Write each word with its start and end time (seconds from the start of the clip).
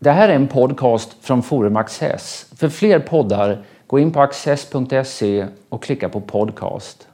Det 0.00 0.10
här 0.10 0.28
är 0.28 0.34
en 0.34 0.48
podcast 0.48 1.16
från 1.20 1.42
Forum 1.42 1.76
Access. 1.76 2.46
För 2.56 2.68
fler 2.68 3.00
poddar, 3.00 3.64
gå 3.86 3.98
in 3.98 4.12
på 4.12 4.20
access.se 4.20 5.46
och 5.68 5.82
klicka 5.82 6.08
på 6.08 6.20
podcast. 6.20 7.08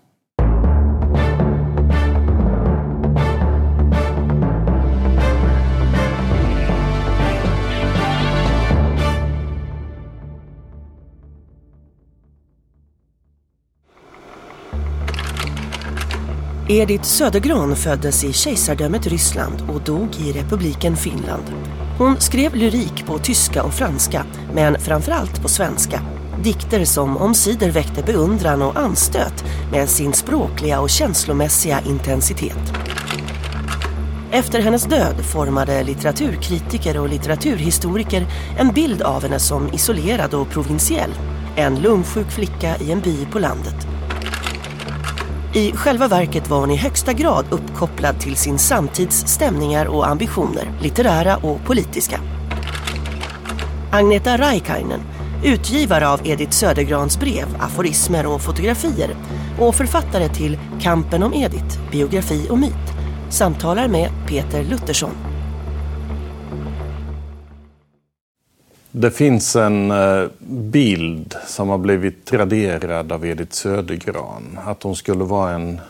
Edith 16.69 17.05
Södergran 17.05 17.77
föddes 17.77 18.25
i 18.25 18.33
kejsardömet 18.33 19.07
Ryssland 19.07 19.71
och 19.71 19.81
dog 19.81 20.09
i 20.21 20.33
republiken 20.33 20.97
Finland. 20.97 21.45
Hon 21.99 22.21
skrev 22.21 22.55
lyrik 22.55 23.07
på 23.07 23.19
tyska 23.19 23.63
och 23.63 23.75
franska, 23.75 24.25
men 24.55 24.79
framförallt 24.79 25.43
på 25.43 25.49
svenska. 25.49 26.01
Dikter 26.43 26.85
som 26.85 27.17
omsider 27.17 27.71
väckte 27.71 28.03
beundran 28.03 28.63
och 28.63 28.77
anstöt 28.77 29.45
med 29.73 29.89
sin 29.89 30.13
språkliga 30.13 30.81
och 30.81 30.91
känslomässiga 30.91 31.81
intensitet. 31.81 32.73
Efter 34.31 34.63
hennes 34.63 34.85
död 34.85 35.25
formade 35.33 35.83
litteraturkritiker 35.83 37.01
och 37.01 37.09
litteraturhistoriker 37.09 38.27
en 38.59 38.73
bild 38.73 39.03
av 39.03 39.23
henne 39.23 39.39
som 39.39 39.73
isolerad 39.73 40.35
och 40.35 40.51
provinsiell. 40.51 41.11
En 41.57 41.81
lungsjuk 41.81 42.31
flicka 42.31 42.77
i 42.77 42.93
en 42.93 43.01
by 43.01 43.27
på 43.27 43.39
landet. 43.39 43.87
I 45.57 45.73
själva 45.73 46.09
verket 46.09 46.51
var 46.51 46.61
hon 46.61 46.71
i 46.71 46.77
högsta 46.77 47.13
grad 47.13 47.47
uppkopplad 47.51 48.21
till 48.21 48.37
sin 48.37 48.59
samtids 48.59 49.17
stämningar 49.17 49.87
och 49.87 50.09
ambitioner, 50.09 50.73
litterära 50.83 51.37
och 51.37 51.65
politiska. 51.65 52.21
Agneta 53.93 54.39
Raikainen, 54.39 55.01
utgivare 55.45 56.09
av 56.09 56.27
Edith 56.27 56.51
Södergrans 56.51 57.21
brev, 57.21 57.47
aforismer 57.61 58.27
och 58.27 58.43
fotografier 58.43 59.17
och 59.61 59.75
författare 59.75 60.29
till 60.29 60.59
Kampen 60.81 61.23
om 61.23 61.35
Edith, 61.35 61.91
biografi 61.91 62.47
och 62.51 62.59
myt, 62.59 62.93
samtalar 63.31 63.89
med 63.89 64.11
Peter 64.29 64.65
Luttersson. 64.65 65.34
Det 68.97 69.11
finns 69.11 69.57
en 69.57 69.91
eh, 69.91 70.29
bild 70.49 71.35
som 71.47 71.69
har 71.69 71.79
blivit 71.79 72.25
traderad 72.25 73.13
av 73.13 73.27
Edith 73.27 73.53
Södergran. 73.53 74.59
Att 74.65 74.83
hon 74.83 74.97
skulle 74.97 75.25
vara 75.25 75.51
en 75.51 75.81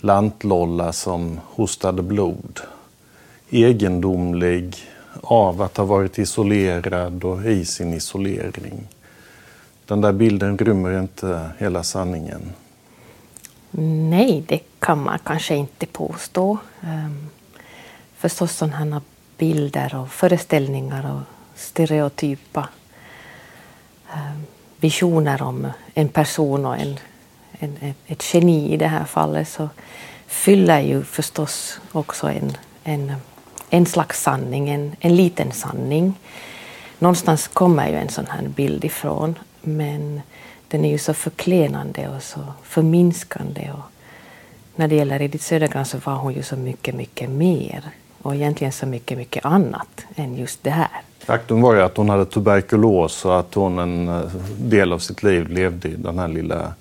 lantlolla 0.00 0.92
som 0.92 1.40
hostade 1.44 2.02
blod. 2.02 2.60
Egendomlig 3.50 4.76
av 5.22 5.62
att 5.62 5.76
ha 5.76 5.84
varit 5.84 6.18
isolerad 6.18 7.24
och 7.24 7.44
i 7.44 7.64
sin 7.64 7.94
isolering. 7.94 8.88
Den 9.86 10.00
där 10.00 10.12
bilden 10.12 10.58
rymmer 10.58 10.98
inte 10.98 11.50
hela 11.58 11.82
sanningen. 11.82 12.52
Nej, 14.10 14.44
det 14.48 14.60
kan 14.78 15.02
man 15.02 15.18
kanske 15.24 15.54
inte 15.54 15.86
påstå. 15.86 16.58
Ehm, 16.82 17.28
förstås 18.16 18.56
sådana 18.56 19.02
bilder 19.38 19.94
och 19.96 20.10
föreställningar 20.10 21.14
och 21.14 21.37
stereotypa 21.58 22.68
eh, 24.12 24.38
visioner 24.76 25.42
om 25.42 25.66
en 25.94 26.08
person 26.08 26.66
och 26.66 26.76
en, 26.76 26.98
en, 27.58 27.94
ett 28.06 28.34
geni 28.34 28.72
i 28.72 28.76
det 28.76 28.88
här 28.88 29.04
fallet 29.04 29.48
så 29.48 29.68
fyller 30.26 30.80
ju 30.80 31.04
förstås 31.04 31.80
också 31.92 32.28
en, 32.30 32.56
en, 32.84 33.12
en 33.70 33.86
slags 33.86 34.22
sanning, 34.22 34.68
en, 34.68 34.96
en 35.00 35.16
liten 35.16 35.52
sanning. 35.52 36.14
Någonstans 36.98 37.48
kommer 37.48 37.88
ju 37.88 37.94
en 37.94 38.08
sån 38.08 38.26
här 38.26 38.48
bild 38.48 38.84
ifrån 38.84 39.38
men 39.62 40.20
den 40.68 40.84
är 40.84 40.90
ju 40.90 40.98
så 40.98 41.14
förklenande 41.14 42.08
och 42.08 42.22
så 42.22 42.40
förminskande. 42.62 43.70
Och 43.72 43.90
när 44.76 44.88
det 44.88 44.96
gäller 44.96 45.22
Edith 45.22 45.44
Södergran 45.44 45.84
så 45.84 45.98
var 45.98 46.14
hon 46.14 46.34
ju 46.34 46.42
så 46.42 46.56
mycket, 46.56 46.94
mycket 46.94 47.30
mer 47.30 47.84
och 48.22 48.34
egentligen 48.34 48.72
så 48.72 48.86
mycket, 48.86 49.18
mycket 49.18 49.44
annat 49.44 50.06
än 50.16 50.36
just 50.36 50.62
det 50.62 50.70
här. 50.70 51.02
Faktum 51.28 51.60
var 51.60 51.74
ju 51.74 51.82
att 51.82 51.96
hon 51.96 52.08
hade 52.08 52.24
tuberkulos 52.24 53.24
och 53.24 53.38
att 53.40 53.54
hon 53.54 53.78
en 53.78 54.08
eh, 54.08 54.22
del 54.58 54.92
av 54.92 54.98
sitt 54.98 55.22
liv 55.22 55.48
levde 55.48 55.88
i 55.88 55.94
det 55.94 56.12
här 56.12 56.28
lilla 56.28 56.72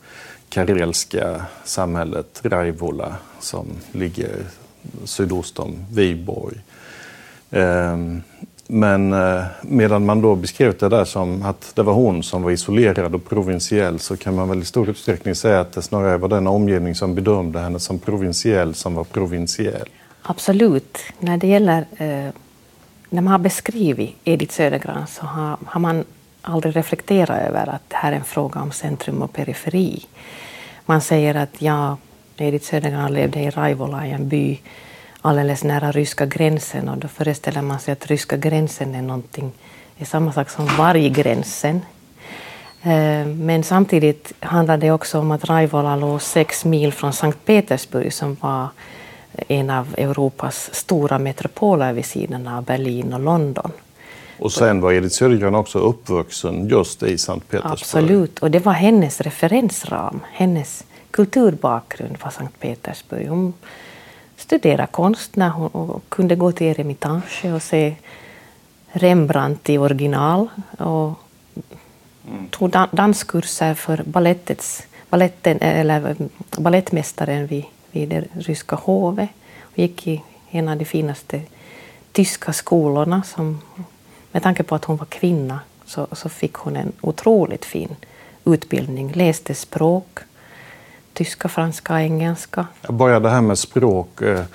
karelska 0.49 1.45
samhället 1.63 2.41
Raivola 2.43 3.15
som 3.39 3.65
ligger 3.91 4.35
sydost 5.03 5.59
om 5.59 5.75
Viborg. 5.91 6.57
Ehm, 7.51 8.21
men 8.67 9.13
eh, 9.13 9.43
medan 9.61 10.05
man 10.05 10.21
då 10.21 10.35
beskrev 10.35 10.77
det 10.77 10.89
där 10.89 11.05
som 11.05 11.45
att 11.45 11.71
det 11.75 11.83
var 11.83 11.93
hon 11.93 12.23
som 12.23 12.43
var 12.43 12.51
isolerad 12.51 13.15
och 13.15 13.25
provinsiell 13.29 13.99
så 13.99 14.17
kan 14.17 14.35
man 14.35 14.49
väl 14.49 14.61
i 14.61 14.65
stor 14.65 14.89
utsträckning 14.89 15.35
säga 15.35 15.59
att 15.59 15.73
det 15.73 15.81
snarare 15.81 16.17
var 16.17 16.29
den 16.29 16.47
omgivning 16.47 16.95
som 16.95 17.15
bedömde 17.15 17.59
henne 17.59 17.79
som 17.79 17.99
provinsiell 17.99 18.73
som 18.73 18.95
var 18.95 19.03
provinsiell. 19.03 19.89
Absolut. 20.21 20.97
När 21.19 21.37
det 21.37 21.47
gäller 21.47 21.85
eh 21.97 22.33
när 23.09 23.21
man 23.21 23.31
har 23.31 23.39
beskrivit 23.39 24.15
Edith 24.23 24.53
Södergran 24.53 25.07
så 25.07 25.25
har, 25.25 25.57
har, 25.65 25.79
man 25.79 26.05
aldrig 26.41 26.75
reflekterat 26.75 27.41
över 27.41 27.69
att 27.69 27.89
det 27.89 27.95
här 27.95 28.11
är 28.11 28.15
en 28.15 28.23
fråga 28.23 28.61
om 28.61 28.71
centrum 28.71 29.21
och 29.21 29.33
periferi. 29.33 30.05
Man 30.85 31.01
säger 31.01 31.35
att 31.35 31.61
ja, 31.61 31.97
Edith 32.37 32.65
Södergran 32.65 33.13
levde 33.13 33.39
i 33.39 33.49
Raivola, 33.49 34.07
i 34.07 34.11
en 34.11 34.29
by 34.29 34.59
alldeles 35.21 35.63
nära 35.63 35.91
ryska 35.91 36.25
gränsen 36.25 36.89
och 36.89 36.97
då 36.97 37.07
föreställer 37.07 37.61
man 37.61 37.79
sig 37.79 37.91
att 37.91 38.07
ryska 38.07 38.37
gränsen 38.37 38.95
är 38.95 39.01
någonting, 39.01 39.51
är 39.97 40.05
samma 40.05 40.33
sak 40.33 40.49
som 40.49 40.65
varggränsen. 40.65 41.81
Eh, 42.81 43.25
men 43.25 43.63
samtidigt 43.63 44.33
handlar 44.39 44.77
det 44.77 44.91
också 44.91 45.19
om 45.19 45.31
att 45.31 45.45
Raivola 45.45 45.95
låg 45.95 46.21
sex 46.21 46.65
mil 46.65 46.93
från 46.93 47.13
Sankt 47.13 47.45
Petersburg 47.45 48.13
som 48.13 48.37
var 48.41 48.67
en 49.47 49.69
av 49.69 49.95
Europas 49.97 50.69
stora 50.73 51.19
metropoler 51.19 51.93
vid 51.93 52.05
sidan 52.05 52.47
av 52.47 52.63
Berlin 52.63 53.13
och 53.13 53.19
London. 53.19 53.71
Och 54.39 54.51
sen 54.51 54.81
var 54.81 54.91
Edith 54.93 55.15
Södergran 55.15 55.55
också 55.55 55.79
uppvuxen 55.79 56.67
just 56.67 57.03
i 57.03 57.17
Sankt 57.17 57.49
Petersburg. 57.49 57.71
Absolut, 57.71 58.39
och 58.39 58.51
det 58.51 58.59
var 58.59 58.73
hennes 58.73 59.21
referensram, 59.21 60.19
hennes 60.31 60.83
kulturbakgrund 61.11 62.17
var 62.23 62.31
Sankt 62.31 62.59
Petersburg. 62.59 63.27
Hon 63.27 63.53
studerade 64.35 64.87
konst 64.91 65.35
när 65.35 65.49
hon 65.49 66.01
kunde 66.09 66.35
gå 66.35 66.51
till 66.51 66.67
Eremitage 66.67 67.45
och 67.55 67.61
se 67.61 67.95
Rembrandt 68.91 69.69
i 69.69 69.77
original 69.77 70.47
och 70.77 71.13
tog 72.49 72.69
danskurser 72.91 73.73
för 73.73 74.03
ballettets, 74.05 74.83
balletten, 75.09 75.57
eller 75.61 76.15
ballettmästaren 76.57 77.47
vid 77.47 77.65
i 77.97 78.05
det 78.05 78.23
ryska 78.33 78.75
hovet 78.75 79.29
och 79.61 79.79
gick 79.79 80.07
i 80.07 80.21
en 80.51 80.69
av 80.69 80.77
de 80.77 80.85
finaste 80.85 81.41
tyska 82.11 82.53
skolorna. 82.53 83.23
Som, 83.23 83.61
med 84.31 84.43
tanke 84.43 84.63
på 84.63 84.75
att 84.75 84.85
hon 84.85 84.97
var 84.97 85.05
kvinna 85.05 85.59
så, 85.85 86.07
så 86.11 86.29
fick 86.29 86.53
hon 86.53 86.75
en 86.75 86.91
otroligt 87.01 87.65
fin 87.65 87.95
utbildning, 88.45 89.11
läste 89.11 89.55
språk, 89.55 90.19
tyska, 91.13 91.49
franska, 91.49 92.01
engelska. 92.01 92.67
Jag 92.81 92.93
det 93.19 93.29
här 93.29 93.41
med 93.41 93.57
språk. 93.59 94.21
Eh, 94.21 94.45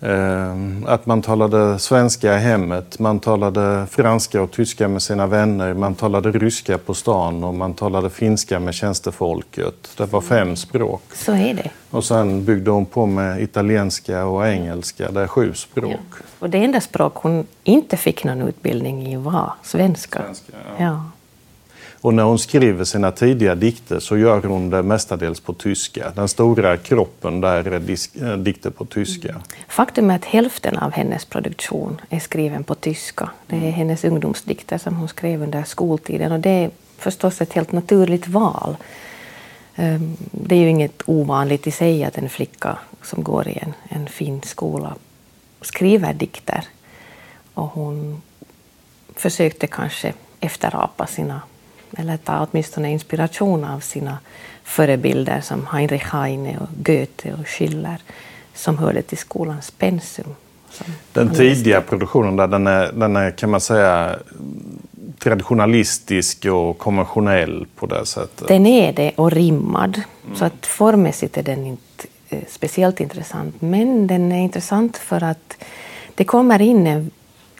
Eh, 0.00 0.40
Eh, 0.50 0.92
att 0.92 1.06
man 1.06 1.22
talade 1.22 1.78
svenska 1.78 2.36
i 2.36 2.38
hemmet, 2.38 2.98
man 2.98 3.20
talade 3.20 3.86
franska 3.90 4.42
och 4.42 4.50
tyska 4.50 4.88
med 4.88 5.02
sina 5.02 5.26
vänner, 5.26 5.74
man 5.74 5.94
talade 5.94 6.32
ryska 6.32 6.78
på 6.78 6.94
stan 6.94 7.44
och 7.44 7.54
man 7.54 7.74
talade 7.74 8.10
finska 8.10 8.60
med 8.60 8.74
tjänstefolket. 8.74 9.90
Det 9.96 10.06
var 10.06 10.20
fem 10.20 10.56
språk. 10.56 11.02
Så 11.12 11.32
är 11.32 11.54
det. 11.54 11.70
Och 11.90 12.04
sen 12.04 12.44
byggde 12.44 12.70
hon 12.70 12.86
på 12.86 13.06
med 13.06 13.42
italienska 13.42 14.24
och 14.24 14.46
engelska, 14.46 15.10
det 15.10 15.20
är 15.20 15.26
sju 15.26 15.54
språk. 15.54 15.92
Ja. 16.10 16.24
Och 16.38 16.50
det 16.50 16.58
enda 16.58 16.80
språk 16.80 17.14
hon 17.14 17.46
inte 17.64 17.96
fick 17.96 18.24
någon 18.24 18.42
utbildning 18.42 19.06
i 19.12 19.16
var 19.16 19.52
svenska. 19.62 20.22
svenska 20.22 20.52
ja. 20.78 20.84
ja. 20.84 21.04
Och 22.00 22.14
när 22.14 22.22
hon 22.22 22.38
skriver 22.38 22.84
sina 22.84 23.10
tidiga 23.10 23.54
dikter 23.54 24.00
så 24.00 24.16
gör 24.16 24.42
hon 24.42 24.70
det 24.70 24.82
mestadels 24.82 25.40
på 25.40 25.52
tyska. 25.52 26.12
Den 26.14 26.28
stora 26.28 26.76
kroppen 26.76 27.40
där 27.40 27.64
är 27.66 27.80
disk, 27.80 28.10
dikter 28.38 28.70
på 28.70 28.84
tyska. 28.84 29.28
Mm. 29.28 29.42
Faktum 29.68 30.10
är 30.10 30.16
att 30.16 30.24
hälften 30.24 30.78
av 30.78 30.92
hennes 30.92 31.24
produktion 31.24 32.00
är 32.08 32.20
skriven 32.20 32.64
på 32.64 32.74
tyska. 32.74 33.30
Det 33.46 33.56
är 33.56 33.70
hennes 33.70 34.04
ungdomsdikter 34.04 34.78
som 34.78 34.96
hon 34.96 35.08
skrev 35.08 35.42
under 35.42 35.62
skoltiden 35.62 36.32
och 36.32 36.40
det 36.40 36.50
är 36.50 36.70
förstås 36.98 37.40
ett 37.40 37.52
helt 37.52 37.72
naturligt 37.72 38.28
val. 38.28 38.76
Ehm, 39.76 40.16
det 40.30 40.54
är 40.54 40.58
ju 40.58 40.68
inget 40.68 41.02
ovanligt 41.06 41.66
i 41.66 41.70
sig 41.70 42.04
att 42.04 42.18
en 42.18 42.28
flicka 42.28 42.78
som 43.02 43.22
går 43.22 43.48
i 43.48 43.58
en, 43.58 43.72
en 43.88 44.06
fin 44.06 44.42
skola 44.42 44.94
skriver 45.60 46.14
dikter. 46.14 46.64
Och 47.54 47.66
hon 47.66 48.22
försökte 49.14 49.66
kanske 49.66 50.12
efterapa 50.40 51.06
sina 51.06 51.40
eller 51.96 52.16
ta 52.16 52.46
åtminstone 52.50 52.90
inspiration 52.90 53.64
av 53.64 53.80
sina 53.80 54.18
förebilder 54.64 55.40
som 55.40 55.66
Heinrich 55.72 56.12
Heine 56.12 56.58
och 56.60 56.68
Goethe 56.84 57.32
och 57.32 57.48
Schiller 57.48 57.98
som 58.54 58.78
hörde 58.78 59.02
till 59.02 59.18
skolans 59.18 59.70
pensum. 59.70 60.34
Den 61.12 61.30
tidiga 61.30 61.80
produktionen 61.80 62.36
där, 62.36 62.46
den 62.46 62.66
är, 62.66 62.92
den 62.92 63.16
är 63.16 63.30
kan 63.30 63.50
man 63.50 63.60
säga 63.60 64.18
traditionalistisk 65.18 66.44
och 66.44 66.78
konventionell 66.78 67.66
på 67.76 67.86
det 67.86 68.06
sättet? 68.06 68.48
Den 68.48 68.66
är 68.66 68.92
det 68.92 69.12
och 69.16 69.32
rimmad. 69.32 70.02
Mm. 70.24 70.36
Så 70.36 70.44
att 70.44 70.66
formmässigt 70.66 71.36
är 71.36 71.42
den 71.42 71.66
inte 71.66 72.06
eh, 72.28 72.38
speciellt 72.48 73.00
intressant. 73.00 73.54
Men 73.60 74.06
den 74.06 74.32
är 74.32 74.42
intressant 74.42 74.96
för 74.96 75.24
att 75.24 75.56
det 76.14 76.24
kommer 76.24 76.62
in 76.62 76.86
en, 76.86 77.10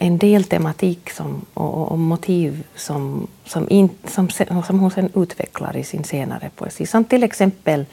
en 0.02 0.18
del 0.18 0.44
tematik 0.44 1.10
som, 1.10 1.44
och, 1.54 1.92
och, 1.92 1.98
motiv 1.98 2.64
som, 2.76 3.26
som, 3.44 3.66
in, 3.70 3.88
som, 4.04 4.30
som 4.66 4.80
hon 4.80 4.90
sen 4.90 5.10
utvecklar 5.14 5.76
i 5.76 5.84
sin 5.84 6.04
senare 6.04 6.50
poesi. 6.56 6.86
Som 6.86 7.04
till 7.04 7.22
exempel 7.22 7.86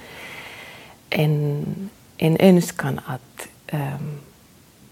en, 1.09 1.65
en 2.17 2.37
önskan 2.39 2.99
att 3.05 3.47
um, 3.71 4.19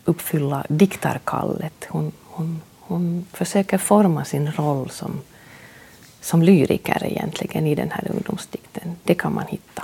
uppfylla 0.06 0.66
diktarkallet. 0.70 1.86
Hon, 1.90 2.12
hon, 2.24 2.62
hon 2.80 3.26
försöker 3.34 3.78
forma 3.78 4.26
sin 4.26 4.52
roll 4.52 4.90
som, 4.90 5.22
som 6.22 6.42
lyriker 6.42 7.04
egentligen 7.06 7.68
i 7.68 7.76
den 7.76 7.92
här 7.92 8.12
ungdomsdikten. 8.12 8.96
Det 9.04 9.16
kan 9.16 9.34
man 9.34 9.48
hitta 9.48 9.75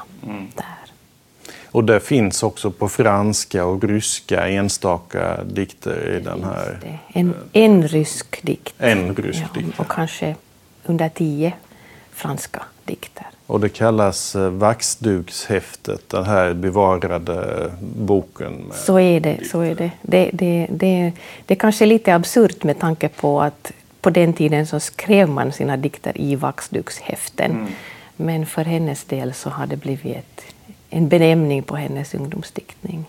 och 1.71 1.83
det 1.83 1.99
finns 1.99 2.43
också 2.43 2.71
på 2.71 2.89
franska 2.89 3.65
och 3.65 3.83
ryska 3.83 4.47
enstaka 4.47 5.43
dikter 5.43 6.17
i 6.17 6.23
den 6.23 6.43
här... 6.43 6.99
En, 7.07 7.33
en 7.53 7.87
rysk 7.87 8.41
dikt. 8.43 8.73
En 8.77 9.15
rysk 9.15 9.43
ja, 9.53 9.61
dikt. 9.61 9.79
Och 9.79 9.87
kanske 9.87 10.35
under 10.85 11.09
tio 11.09 11.53
franska 12.11 12.63
dikter. 12.85 13.25
Och 13.47 13.59
det 13.59 13.69
kallas 13.69 14.35
eh, 14.35 14.49
Vaxdukshäftet, 14.49 16.09
den 16.09 16.25
här 16.25 16.53
bevarade 16.53 17.71
boken. 17.95 18.71
Så 18.73 18.99
är 18.99 19.19
det. 19.19 19.47
Så 19.51 19.61
är 19.61 19.75
det. 19.75 19.91
Det, 20.01 20.29
det, 20.33 20.67
det, 20.69 21.11
det 21.45 21.55
kanske 21.55 21.85
är 21.85 21.87
lite 21.87 22.15
absurt 22.15 22.63
med 22.63 22.79
tanke 22.79 23.09
på 23.09 23.41
att 23.41 23.71
på 24.01 24.09
den 24.09 24.33
tiden 24.33 24.67
så 24.67 24.79
skrev 24.79 25.29
man 25.29 25.51
sina 25.51 25.77
dikter 25.77 26.21
i 26.21 26.35
Vaxdukshäften. 26.35 27.51
Mm. 27.51 27.67
Men 28.15 28.45
för 28.45 28.63
hennes 28.63 29.03
del 29.03 29.33
så 29.33 29.49
har 29.49 29.67
det 29.67 29.77
blivit 29.77 30.15
ett, 30.15 30.43
en 30.91 31.09
benämning 31.09 31.63
på 31.63 31.75
hennes 31.75 32.13
ungdomsdiktning. 32.13 33.05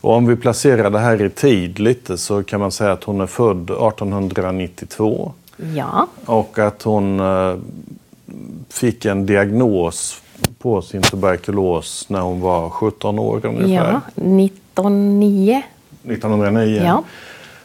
Och 0.00 0.12
om 0.12 0.26
vi 0.26 0.36
placerar 0.36 0.90
det 0.90 0.98
här 0.98 1.22
i 1.22 1.30
tid 1.30 1.78
lite 1.78 2.18
så 2.18 2.42
kan 2.42 2.60
man 2.60 2.72
säga 2.72 2.92
att 2.92 3.04
hon 3.04 3.20
är 3.20 3.26
född 3.26 3.70
1892. 3.70 5.32
Ja. 5.74 6.06
Och 6.24 6.58
att 6.58 6.82
hon 6.82 7.20
eh, 7.20 7.56
fick 8.68 9.04
en 9.04 9.26
diagnos 9.26 10.22
på 10.58 10.82
sin 10.82 11.02
tuberkulos 11.02 12.06
när 12.08 12.20
hon 12.20 12.40
var 12.40 12.70
17 12.70 13.18
år 13.18 13.46
ungefär. 13.46 13.92
Ja, 13.92 14.00
1909. 14.14 15.62
1909. 16.04 16.82
Ja. 16.84 17.02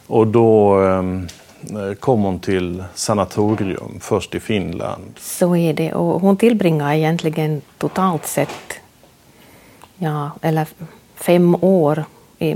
Och 0.08 0.28
då 0.28 0.82
eh, 0.84 1.94
kom 2.00 2.24
hon 2.24 2.40
till 2.40 2.84
sanatorium, 2.96 3.98
först 4.00 4.36
i 4.36 4.40
Finland. 4.40 5.04
Så 5.20 5.56
är 5.56 5.74
det. 5.74 5.94
Och 5.94 6.22
hon 6.22 6.38
tillbringade 6.38 6.98
egentligen 6.98 7.62
totalt 7.78 8.28
sett 8.28 8.83
ja, 10.04 10.32
eller 10.42 10.68
fem 11.16 11.56
år 11.62 12.06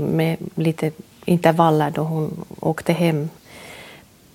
med 0.00 0.36
lite 0.54 0.90
intervaller 1.24 1.90
då 1.90 2.02
hon 2.02 2.44
åkte 2.60 2.92
hem 2.92 3.28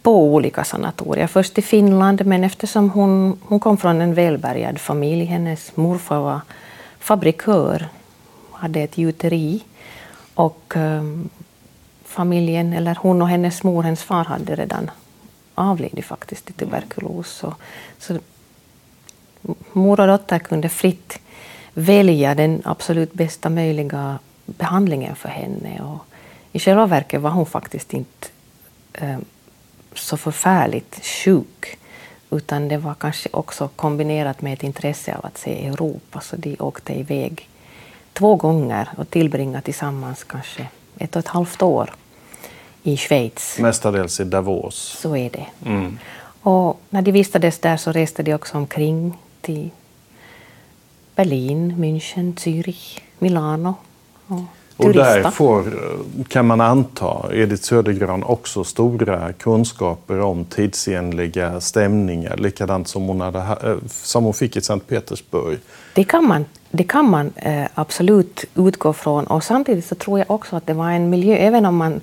på 0.01 0.24
olika 0.24 0.63
sanatorier. 0.63 1.27
Först 1.27 1.57
i 1.57 1.62
Finland, 1.62 2.25
men 2.25 2.44
eftersom 2.44 2.89
hon, 2.89 3.39
hon 3.42 3.60
kom 3.60 3.77
från 3.77 4.01
en 4.01 4.13
välbärgad 4.13 4.80
familj, 4.80 5.25
hennes 5.25 5.75
morfar 5.75 6.19
var 6.19 6.42
fabrikör, 7.00 7.88
hade 8.51 8.80
ett 8.80 8.98
gjuteri 8.98 9.63
och 10.33 10.74
um, 10.75 11.30
familjen, 12.04 12.74
eller 12.74 12.95
hon 12.95 13.21
och 13.21 13.30
hennes 13.30 13.63
mor, 13.63 13.83
hennes 13.83 14.04
far 14.04 14.25
hade 14.25 14.56
redan 14.56 14.92
avlidit 15.56 16.06
faktiskt 16.06 16.50
i 16.50 16.54
tuberkulos. 16.54 17.30
Så, 17.30 17.54
så 18.00 18.19
mor 19.74 20.00
och 20.00 20.07
dotter 20.07 20.39
kunde 20.39 20.69
fritt 20.69 21.19
välja 21.74 22.36
den 22.36 22.62
absolut 22.66 23.14
bästa 23.14 23.50
möjliga 23.50 24.20
behandlingen 24.46 25.16
för 25.16 25.30
henne. 25.30 25.81
Och 25.81 26.06
I 26.52 26.60
själva 26.60 26.86
verket 26.86 27.22
var 27.22 27.30
hon 27.30 27.46
faktiskt 27.46 27.94
inte 27.94 28.28
um, 29.02 29.25
så 29.94 30.18
förfärligt 30.18 31.06
sjuk 31.06 31.78
utan 32.31 32.68
det 32.68 32.78
var 32.78 32.94
kanske 32.94 33.30
också 33.31 33.70
kombinerat 33.75 34.42
med 34.42 34.54
ett 34.54 34.64
intresse 34.64 35.16
av 35.16 35.25
att 35.25 35.38
se 35.38 35.68
Europa 35.68 36.20
så 36.22 36.36
de 36.36 36.56
åkte 36.60 36.94
iväg 36.94 37.50
två 38.14 38.36
gånger 38.36 38.90
och 38.98 39.10
tillbringade 39.10 39.62
tillsammans 39.62 40.24
kanske 40.24 40.68
ett 40.98 41.16
och 41.16 41.19
ett 41.19 41.28
halvt 41.28 41.62
år 41.62 41.94
i 42.84 42.98
Schweiz. 42.98 43.60
Mestadels 43.60 44.19
i 44.19 44.24
Davos. 44.24 44.98
Så 45.02 45.16
är 45.16 45.30
det. 45.30 45.46
Mm. 45.66 46.00
Och 46.42 46.80
när 46.90 47.02
de 47.02 47.12
vistades 47.12 47.60
där 47.60 47.78
så 47.78 47.92
reste 47.92 48.24
de 48.24 48.34
också 48.34 48.58
omkring 48.58 49.18
till 49.42 49.69
Berlin, 51.15 51.75
München, 51.77 52.36
Zürich, 52.36 53.01
Milano. 53.19 53.75
Och 54.27 54.42
och 54.77 54.94
där 54.94 55.31
får, 55.31 55.63
kan 56.27 56.45
man 56.45 56.62
anta, 56.62 57.33
Edith 57.33 57.63
Södergran 57.63 58.24
också 58.24 58.63
stora 58.63 59.33
kunskaper 59.33 60.19
om 60.19 60.45
tidsenliga 60.45 61.62
stämningar, 61.62 62.38
likadant 62.38 62.88
som 62.88 63.04
hon, 63.04 63.21
hade, 63.21 63.39
eh, 63.39 63.77
som 63.88 64.24
hon 64.24 64.33
fick 64.33 64.57
i 64.57 64.62
Sankt 64.62 64.88
Petersburg. 64.88 65.60
Det 65.95 66.04
kan 66.04 66.27
man, 66.27 66.45
det 66.71 66.83
kan 66.83 67.10
man 67.10 67.33
eh, 67.36 67.66
absolut 67.74 68.45
utgå 68.56 68.94
från 68.94 69.27
och 69.27 69.44
samtidigt 69.44 69.86
så 69.86 69.95
tror 69.95 70.19
jag 70.19 70.31
också 70.31 70.56
att 70.56 70.68
det 70.68 70.74
var 70.74 70.92
en 70.92 71.09
miljö, 71.09 71.36
även 71.36 71.66
om 71.66 71.75
man, 71.75 72.01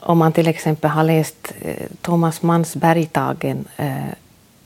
om 0.00 0.18
man 0.18 0.32
till 0.32 0.48
exempel 0.48 0.90
har 0.90 1.04
läst 1.04 1.52
eh, 1.60 1.74
Thomas 2.02 2.42
Manns 2.42 2.76
Bergtagen 2.76 3.64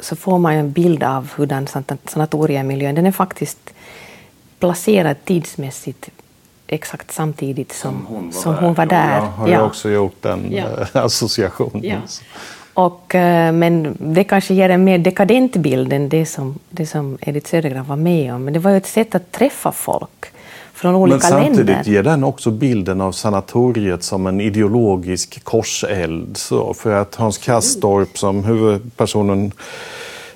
så 0.01 0.17
får 0.17 0.39
man 0.39 0.55
en 0.55 0.73
bild 0.73 1.03
av 1.03 1.31
hurdan 1.37 1.67
sanatoriemiljön 2.05 2.95
Den 2.95 3.07
är 3.07 3.13
faktiskt 3.13 3.75
placerad 4.59 5.17
tidsmässigt 5.25 6.11
exakt 6.67 7.13
samtidigt 7.13 7.73
som, 7.73 7.93
som 7.93 8.05
hon 8.15 8.25
var 8.25 8.33
som 8.33 8.55
där. 8.55 8.61
Hon 8.61 8.75
var 8.75 8.87
där. 8.87 9.15
Jag 9.15 9.21
har 9.21 9.49
ja. 9.49 9.63
också 9.63 9.91
gjort 9.91 10.23
den 10.23 10.53
ja. 10.53 10.65
Eh, 10.65 10.87
associationen. 11.05 11.85
Ja. 11.85 11.97
Och, 12.75 13.15
eh, 13.15 13.53
men 13.53 13.97
det 14.01 14.25
kanske 14.25 14.55
ger 14.55 14.69
en 14.69 14.85
mer 14.85 14.99
dekadent 14.99 15.57
bild 15.57 15.93
än 15.93 16.09
det 16.09 16.27
som, 16.27 16.59
det 16.71 16.87
som 16.87 17.19
Edith 17.21 17.51
Södergran 17.51 17.85
var 17.85 17.97
med 17.97 18.35
om. 18.35 18.45
Men 18.45 18.53
det 18.55 18.61
var 18.61 18.71
ju 18.71 18.77
ett 18.77 18.87
sätt 18.87 19.15
att 19.15 19.33
träffa 19.33 19.73
folk 19.73 20.34
från 20.75 20.95
olika 20.95 21.29
länder. 21.29 21.37
Men 21.37 21.47
samtidigt 21.47 21.75
länder. 21.77 21.93
ger 21.93 22.03
den 22.03 22.25
också 22.25 22.51
bilden 22.51 23.01
av 23.01 23.13
sanatoriet 23.13 24.03
som 24.03 24.27
en 24.27 24.41
ideologisk 24.41 25.45
korseld. 25.45 26.37
Så 26.37 26.75
för 26.75 26.93
att 26.93 27.15
Hans 27.15 27.39
Kastorp 27.39 28.19
som 28.19 28.45
huvudpersonen 28.45 29.53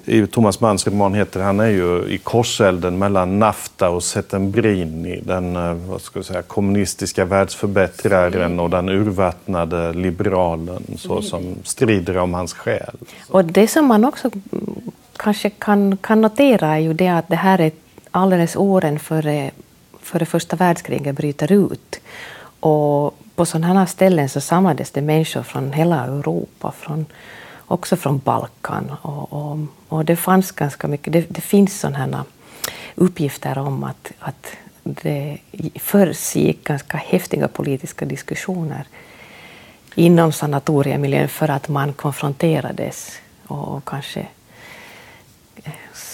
i 0.09 0.27
Thomas 0.27 0.61
Manns 0.61 0.87
roman 0.87 1.15
heter, 1.15 1.41
han 1.41 1.61
är 1.61 1.69
ju 1.69 2.05
i 2.09 2.19
korselden 2.19 2.99
mellan 2.99 3.39
Nafta 3.39 3.91
och 3.91 4.03
Settembrini, 4.03 5.21
den 5.25 5.57
eh, 5.57 5.73
vad 5.73 6.01
ska 6.01 6.19
jag 6.19 6.27
säga, 6.27 6.43
kommunistiska 6.43 7.25
världsförbättraren 7.25 8.61
och 8.61 8.71
den 8.71 8.89
urvattnade 8.89 9.93
liberalen 9.93 10.83
så, 10.97 11.23
som 11.23 11.55
strider 11.65 12.17
om 12.19 12.35
hans 12.35 12.53
själ. 12.53 12.95
Och 13.29 13.45
det 13.45 13.69
som 13.69 13.87
man 13.87 14.05
också 14.05 14.31
kanske 15.17 15.51
kan, 15.51 15.97
kan 15.97 16.21
notera 16.21 16.69
är 16.69 16.79
ju 16.79 16.93
det 16.93 17.09
att 17.09 17.29
det 17.29 17.37
här 17.37 17.61
är 17.61 17.73
alldeles 18.11 18.57
åren 18.57 18.99
före, 18.99 19.51
före 20.09 20.27
första 20.27 20.57
världskriget 20.57 21.17
bryter 21.17 21.53
ut. 21.53 22.01
Och 22.61 23.15
på 23.35 23.47
sådana 23.47 23.87
ställen 23.87 24.29
så 24.29 24.41
samlades 24.41 24.91
det 24.91 25.03
människor 25.03 25.43
från 25.43 25.73
hela 25.73 26.05
Europa, 26.05 26.73
från 26.73 27.07
också 27.67 27.97
från 27.97 28.19
Balkan. 28.19 28.93
Och, 29.03 29.33
och, 29.33 29.59
och 29.89 30.05
det 30.05 30.17
fanns 30.17 30.53
ganska 30.53 30.89
mycket, 30.89 31.13
det, 31.13 31.27
det 31.29 31.41
finns 31.41 31.81
sådana 31.81 32.25
uppgifter 32.95 33.59
om 33.59 33.85
att, 33.85 34.13
att 34.19 34.47
det 34.83 35.39
försiggick 35.75 36.65
ganska 36.65 36.97
häftiga 36.97 37.49
politiska 37.49 38.05
diskussioner 38.05 38.85
inom 39.95 40.33
sanatoriemiljön 40.33 41.29
för 41.29 41.51
att 41.51 41.69
man 41.69 41.93
konfronterades 41.93 43.19
och, 43.47 43.69
och 43.69 43.85
kanske 43.85 44.27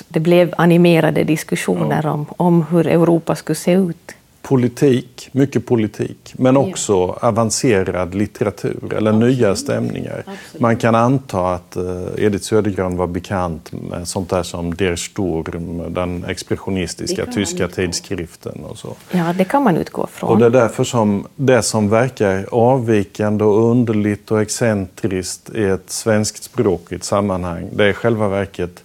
det 0.08 0.20
blev 0.20 0.54
animerade 0.58 1.24
diskussioner 1.24 2.00
ja. 2.04 2.10
om, 2.10 2.26
om 2.36 2.62
hur 2.70 2.86
Europa 2.86 3.36
skulle 3.36 3.56
se 3.56 3.72
ut 3.72 4.14
politik, 4.44 5.28
mycket 5.32 5.66
politik, 5.66 6.34
men 6.36 6.56
också 6.56 6.92
ja. 6.92 7.28
avancerad 7.28 8.14
litteratur 8.14 8.94
eller 8.96 9.10
Absolut. 9.10 9.38
nya 9.38 9.56
stämningar. 9.56 10.18
Absolut. 10.18 10.60
Man 10.60 10.76
kan 10.76 10.94
anta 10.94 11.54
att 11.54 11.76
uh, 11.76 12.24
Edith 12.24 12.44
Södergran 12.44 12.96
var 12.96 13.06
bekant 13.06 13.72
med 13.72 14.08
sånt 14.08 14.30
där 14.30 14.42
som 14.42 14.74
Der 14.74 14.96
Sturm, 14.96 15.94
den 15.94 16.24
expressionistiska 16.24 17.26
tyska 17.26 17.68
tidskriften 17.68 18.64
och 18.64 18.78
så. 18.78 18.94
Ja, 19.10 19.32
det 19.38 19.44
kan 19.44 19.62
man 19.62 19.76
utgå 19.76 20.06
från. 20.06 20.30
Och 20.30 20.38
det 20.38 20.46
är 20.46 20.50
därför 20.50 20.84
som 20.84 21.26
det 21.36 21.62
som 21.62 21.88
verkar 21.88 22.46
avvikande 22.52 23.44
och 23.44 23.70
underligt 23.70 24.30
och 24.30 24.42
excentriskt 24.42 25.50
i 25.54 25.64
ett 25.64 25.90
svensktspråkigt 25.90 27.04
sammanhang, 27.04 27.68
det 27.72 27.84
är 27.84 27.92
själva 27.92 28.28
verket 28.28 28.83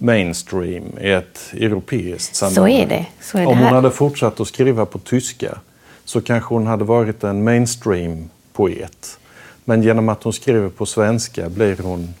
mainstream 0.00 0.84
i 1.00 1.10
ett 1.10 1.52
europeiskt 1.52 2.36
sammanhang. 2.36 2.72
Så 2.72 2.82
är 2.82 2.86
det. 2.86 3.06
Så 3.20 3.38
är 3.38 3.46
Om 3.46 3.58
hon 3.58 3.66
hade 3.66 3.90
fortsatt 3.90 4.40
att 4.40 4.48
skriva 4.48 4.86
på 4.86 4.98
tyska 4.98 5.58
så 6.04 6.20
kanske 6.20 6.54
hon 6.54 6.66
hade 6.66 6.84
varit 6.84 7.24
en 7.24 7.48
mainstream-poet. 7.48 9.18
Men 9.64 9.82
genom 9.82 10.08
att 10.08 10.22
hon 10.22 10.32
skriver 10.32 10.68
på 10.68 10.86
svenska 10.86 11.48
blir 11.48 11.76
hon 11.82 12.14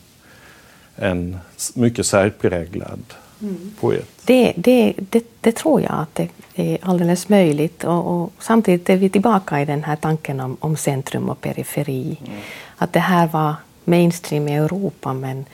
en 0.96 1.38
mycket 1.74 2.06
särpräglad 2.06 3.02
mm. 3.40 3.72
poet. 3.80 4.08
Det, 4.24 4.52
det, 4.56 4.94
det, 4.96 5.24
det, 5.40 5.52
tror 5.52 5.80
jag 5.80 5.92
att 5.92 6.14
det 6.14 6.28
är 6.54 6.78
alldeles 6.82 7.28
möjligt. 7.28 7.84
Och, 7.84 8.22
och, 8.22 8.32
samtidigt 8.38 8.90
är 8.90 8.96
vi 8.96 9.08
tillbaka 9.08 9.60
i 9.60 9.64
den 9.64 9.84
här 9.84 9.96
tanken 9.96 10.40
om, 10.40 10.56
om 10.60 10.76
centrum 10.76 11.28
och 11.28 11.40
periferi. 11.40 12.18
Mm. 12.24 12.40
Att 12.76 12.92
det 12.92 13.00
här 13.00 13.26
var 13.26 13.54
mainstream 13.84 14.48
i 14.48 14.56
Europa 14.56 15.12
men, 15.12 15.44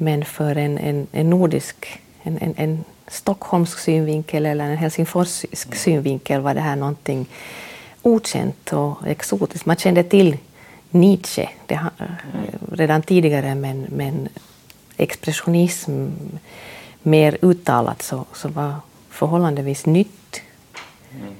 men 0.00 0.24
för 0.24 0.56
en, 0.56 0.78
en, 0.78 1.06
en 1.12 1.30
nordisk, 1.30 2.00
en, 2.22 2.38
en, 2.38 2.54
en 2.56 2.84
stockholmsk 3.08 3.78
synvinkel 3.78 4.46
eller 4.46 4.64
en 4.64 4.76
helsingforsisk 4.76 5.66
mm. 5.66 5.78
synvinkel 5.78 6.40
var 6.40 6.54
det 6.54 6.60
här 6.60 6.76
någonting 6.76 7.26
okänt 8.02 8.72
och 8.72 9.06
exotiskt. 9.06 9.66
Man 9.66 9.76
kände 9.76 10.02
till 10.02 10.36
Nietzsche 10.90 11.48
det, 11.66 11.74
mm. 11.74 12.06
redan 12.72 13.02
tidigare 13.02 13.54
men, 13.54 13.86
men 13.88 14.28
expressionism 14.96 16.08
mer 17.02 17.38
uttalat 17.42 18.02
så, 18.02 18.24
så 18.32 18.48
var 18.48 18.74
förhållandevis 19.10 19.86
nytt. 19.86 20.40
Mm. 21.14 21.34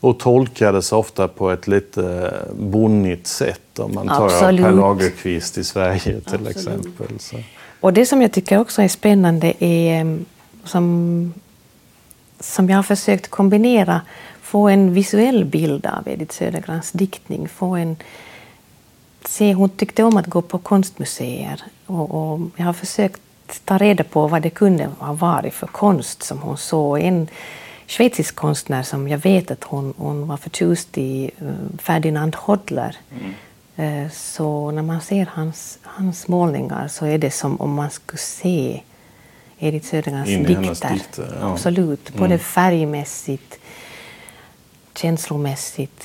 Och 0.00 0.18
tolkades 0.18 0.92
ofta 0.92 1.28
på 1.28 1.50
ett 1.50 1.66
lite 1.66 2.34
bonnigt 2.52 3.26
sätt 3.26 3.78
om 3.78 3.94
man 3.94 4.08
tar 4.08 4.24
Absolut. 4.24 4.64
Per 4.64 4.72
Lagerkvist 4.72 5.58
i 5.58 5.64
Sverige 5.64 6.00
till 6.00 6.16
Absolut. 6.24 6.56
exempel. 6.56 7.18
Så. 7.18 7.36
Och 7.80 7.92
det 7.92 8.06
som 8.06 8.22
jag 8.22 8.32
tycker 8.32 8.58
också 8.58 8.82
är 8.82 8.88
spännande 8.88 9.64
är 9.64 10.00
ehm, 10.00 10.24
som, 10.64 11.34
som 12.40 12.70
jag 12.70 12.78
har 12.78 12.82
försökt 12.82 13.28
kombinera, 13.28 14.00
få 14.42 14.68
en 14.68 14.94
visuell 14.94 15.44
bild 15.44 15.86
av 15.86 16.08
Edith 16.08 16.34
Södergrans 16.34 16.92
diktning, 16.92 17.48
få 17.48 17.76
en 17.76 17.96
se, 19.24 19.54
hon 19.54 19.68
tyckte 19.68 20.02
om 20.02 20.16
att 20.16 20.26
gå 20.26 20.42
på 20.42 20.58
konstmuseer 20.58 21.62
och, 21.86 22.10
och 22.10 22.40
jag 22.56 22.64
har 22.64 22.72
försökt 22.72 23.20
ta 23.64 23.78
reda 23.78 24.04
på 24.04 24.26
vad 24.26 24.42
det 24.42 24.50
kunde 24.50 24.90
ha 24.98 25.12
varit 25.12 25.54
för 25.54 25.66
konst 25.66 26.22
som 26.22 26.38
hon 26.38 26.56
såg. 26.56 27.00
En 27.00 27.28
schweizisk 27.86 28.34
konstnär 28.36 28.82
som 28.82 29.08
jag 29.08 29.18
vet 29.18 29.50
att 29.50 29.64
hon, 29.64 29.94
hon 29.96 30.28
var 30.28 30.36
förtjust 30.36 30.98
i, 30.98 31.30
eh, 31.38 31.78
Ferdinand 31.78 32.36
Hodler. 32.36 32.96
Mm. 33.10 33.34
Eh, 33.76 34.10
så 34.12 34.70
när 34.70 34.82
man 34.82 35.00
ser 35.00 35.28
hans, 35.32 35.78
hans 35.82 36.28
målningar 36.28 36.88
så 36.88 37.06
är 37.06 37.18
det 37.18 37.30
som 37.30 37.60
om 37.60 37.74
man 37.74 37.90
skulle 37.90 38.18
se 38.18 38.80
Edith 39.58 39.86
Södergrans 39.86 40.28
dikter. 40.28 40.92
dikter 40.94 41.36
ja. 41.40 41.52
Absolut, 41.52 42.12
både 42.12 42.26
mm. 42.34 42.38
färgmässigt, 42.38 43.58
känslomässigt, 44.94 46.04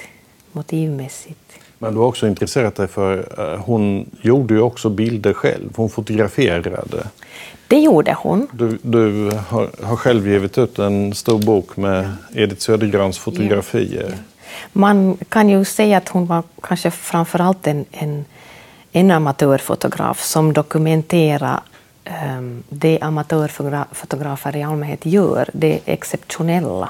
motivmässigt. 0.52 1.40
Men 1.80 1.94
du 1.94 2.00
har 2.00 2.08
också 2.08 2.28
intresserat 2.28 2.76
dig 2.76 2.88
för, 2.88 3.18
eh, 3.38 3.60
hon 3.60 4.10
gjorde 4.22 4.54
ju 4.54 4.62
också 4.62 4.90
bilder 4.90 5.34
själv, 5.34 5.70
hon 5.76 5.90
fotograferade. 5.90 7.08
Det 7.68 7.80
gjorde 7.80 8.16
hon. 8.20 8.48
Du, 8.52 8.78
du 8.82 9.32
har, 9.48 9.70
har, 9.84 9.96
själv 9.96 10.28
givit 10.28 10.58
ut 10.58 10.80
en 10.80 11.14
stor 11.14 11.40
bok 11.40 11.78
med 11.78 12.12
Edith 12.34 12.62
Södergrans 12.62 13.18
fotografier. 13.18 14.10
Ja. 14.10 14.35
Man 14.74 15.18
kan 15.30 15.50
ju 15.50 15.66
säga 15.66 15.98
att 15.98 16.10
hon 16.10 16.26
var 16.26 16.44
kanske 16.62 16.92
framförallt 16.92 17.68
en, 17.68 17.86
en, 17.92 18.26
en 18.92 19.12
amatörfotograf 19.12 20.24
som 20.24 20.54
dokumenterade 20.54 21.60
um, 22.38 22.64
det 22.70 23.00
amatörfotografer 23.02 24.56
i 24.56 24.64
allmänhet 24.64 25.06
gör, 25.06 25.50
det 25.54 25.80
exceptionella. 25.86 26.90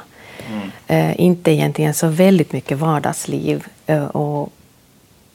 Mm. 0.49 1.09
Uh, 1.09 1.21
inte 1.21 1.51
egentligen 1.51 1.93
så 1.93 2.07
väldigt 2.07 2.53
mycket 2.53 2.77
vardagsliv. 2.77 3.67
Uh, 3.89 4.05
och 4.05 4.53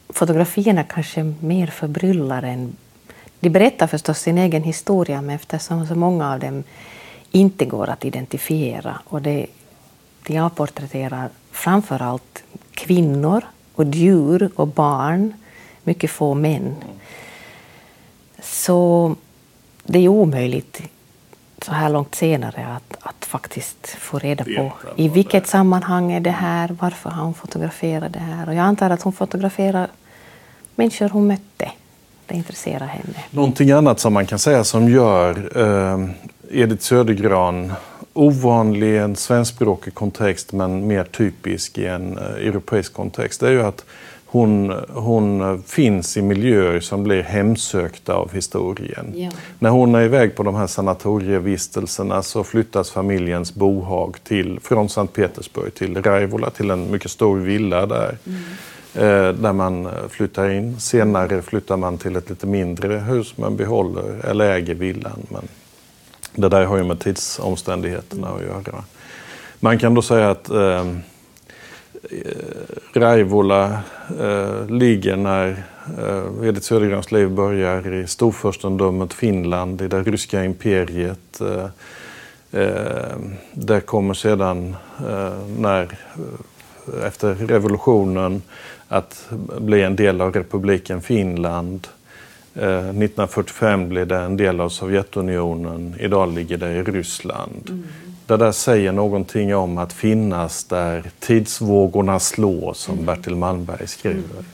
fotografierna 0.09 0.85
kanske 0.85 1.35
mer 1.41 1.67
förbryllar 1.67 2.43
än... 2.43 2.77
De 3.41 3.51
berättar 3.51 3.87
förstås 3.87 4.19
sin 4.19 4.39
egen 4.39 4.63
historia, 4.63 5.23
men 5.23 5.37
eftersom 5.37 5.87
så 5.87 5.95
många 5.95 6.33
av 6.33 6.39
dem 6.39 6.65
inte 7.31 7.65
går 7.65 7.91
att 7.91 8.05
identifiera 8.05 9.01
och 9.05 9.23
det, 9.23 9.47
de 10.27 10.39
avporträtterar 10.39 11.29
framför 11.53 12.03
allt 12.03 12.43
kvinnor 12.75 13.45
och 13.75 13.85
djur 13.85 14.51
och 14.55 14.69
barn, 14.69 15.33
mycket 15.83 16.11
få 16.11 16.35
män. 16.35 16.77
Så 18.43 19.15
det 19.85 19.99
är 19.99 20.09
omöjligt 20.09 20.83
så 21.63 21.73
här 21.73 21.89
långt 21.89 22.15
senare 22.15 22.67
att, 22.77 22.97
att 23.01 23.25
faktiskt 23.25 23.87
få 23.87 24.19
reda 24.19 24.45
på 24.45 24.73
i 24.97 25.09
vilket 25.09 25.47
sammanhang 25.47 26.13
är 26.13 26.21
det 26.21 26.31
här, 26.31 26.77
varför 26.81 27.11
har 27.11 27.25
hon 27.25 27.35
fotograferat 27.35 28.13
det 28.13 28.19
här? 28.19 28.49
Och 28.49 28.55
jag 28.55 28.63
antar 28.63 28.91
att 28.91 29.03
hon 29.03 29.13
fotograferar 29.13 29.89
människor 30.75 31.09
hon 31.09 31.27
mötte. 31.27 31.71
Det 32.27 32.35
intresserar 32.35 32.87
henne. 32.87 33.25
Någonting 33.31 33.71
annat 33.71 34.01
som 34.01 34.13
man 34.13 34.27
kan 34.27 34.39
säga 34.39 34.65
som 34.65 34.89
gör 34.89 35.59
eh, 35.59 36.11
Edith 36.51 36.83
Södergran 36.83 37.73
ovanlig 38.13 38.87
i 38.87 38.99
en 38.99 39.17
svenskspråkig 39.17 39.95
kontext 39.95 40.53
men 40.53 40.87
mer 40.87 41.05
typisk 41.05 41.79
i 41.79 41.87
en 41.87 42.19
eh, 42.19 42.25
europeisk 42.25 42.93
kontext 42.93 43.41
det 43.41 43.47
är 43.47 43.53
ju 43.53 43.63
att 43.63 43.85
hon, 44.33 44.75
hon 44.89 45.63
finns 45.63 46.17
i 46.17 46.23
miljöer 46.23 46.81
som 46.81 47.03
blir 47.05 47.23
hemsökta 47.23 48.15
av 48.15 48.33
historien. 48.33 49.13
Ja. 49.15 49.31
När 49.59 49.71
hon 49.71 49.95
är 49.95 50.03
iväg 50.03 50.37
på 50.37 50.43
de 50.43 50.55
här 50.55 50.67
sanatorievistelserna 50.67 52.23
så 52.23 52.45
flyttas 52.45 52.91
familjens 52.91 53.55
bohag 53.55 54.17
till, 54.25 54.61
från 54.61 54.89
Sankt 54.89 55.15
Petersburg 55.15 55.75
till 55.75 56.03
Raivola, 56.03 56.51
till 56.51 56.71
en 56.71 56.91
mycket 56.91 57.11
stor 57.11 57.39
villa 57.39 57.87
där. 57.87 58.19
Mm. 58.27 58.41
Eh, 58.95 59.35
där 59.35 59.53
man 59.53 59.89
flyttar 60.09 60.51
in. 60.51 60.81
Senare 60.81 61.43
flyttar 61.43 61.77
man 61.77 61.99
till 61.99 62.17
ett 62.17 62.31
lite 62.31 62.47
mindre 62.47 62.99
hus 62.99 63.35
men 63.37 63.57
behåller 63.57 64.27
eller 64.27 64.51
äger 64.51 64.75
villan. 64.75 65.27
Men 65.29 65.49
det 66.35 66.49
där 66.49 66.65
har 66.65 66.77
ju 66.77 66.85
med 66.85 67.01
tidsomständigheterna 67.01 68.29
att 68.29 68.43
göra. 68.43 68.85
Man 69.61 69.79
kan 69.79 69.95
då 69.95 70.03
säga 70.03 70.31
att 70.31 70.51
eh, 70.51 70.81
eh 70.81 70.97
Raivola 72.95 73.79
eh, 74.21 74.67
ligger 74.69 75.17
när 75.17 75.65
eh, 75.99 76.49
Edith 76.49 76.67
Södergrans 76.67 77.13
liv 77.13 77.31
börjar 77.31 77.95
i 77.95 78.07
storfurstendömet 78.07 79.13
Finland, 79.13 79.83
i 79.83 79.89
det 79.89 80.03
ryska 80.03 80.45
imperiet. 80.45 81.41
Eh, 81.41 81.67
eh 82.61 83.17
där 83.53 83.81
kommer 83.81 84.15
sedan 84.15 84.77
eh, 85.09 85.39
när 85.59 85.83
eh, 85.83 87.07
efter 87.07 87.35
revolutionen 87.35 88.43
att 88.89 89.29
bli 89.59 89.83
en 89.83 89.97
del 89.97 90.21
av 90.21 90.33
republiken 90.33 91.01
Finland. 91.01 91.89
1945 92.55 93.89
blev 93.89 94.07
det 94.07 94.17
en 94.17 94.37
del 94.37 94.61
av 94.61 94.69
Sovjetunionen. 94.69 95.97
Idag 95.99 96.35
ligger 96.35 96.57
det 96.57 96.73
i 96.73 96.83
Ryssland. 96.83 97.69
Mm. 97.69 97.87
Det 98.27 98.37
där 98.37 98.53
säger 98.53 98.93
någonting 98.93 99.55
om 99.55 99.79
att 99.79 99.93
finnas 99.93 100.65
där 100.65 101.11
tidsvågorna 101.19 102.21
slår, 102.21 102.75
som 102.75 102.95
mm. 102.95 103.07
Bertil 103.07 103.37
Malmberg 103.37 103.87
skriver. 103.87 104.19
Mm. 104.19 104.45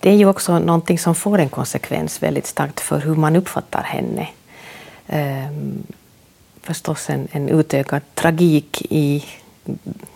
Det 0.00 0.10
är 0.10 0.14
ju 0.14 0.26
också 0.26 0.58
någonting 0.58 0.98
som 0.98 1.14
får 1.14 1.38
en 1.38 1.48
konsekvens 1.48 2.22
väldigt 2.22 2.46
starkt 2.46 2.80
för 2.80 2.98
hur 2.98 3.14
man 3.14 3.36
uppfattar 3.36 3.82
henne. 3.82 4.28
Ehm, 5.06 5.82
förstås 6.62 7.10
en, 7.10 7.28
en 7.32 7.48
utökad 7.48 8.02
tragik 8.14 8.86
i 8.90 9.24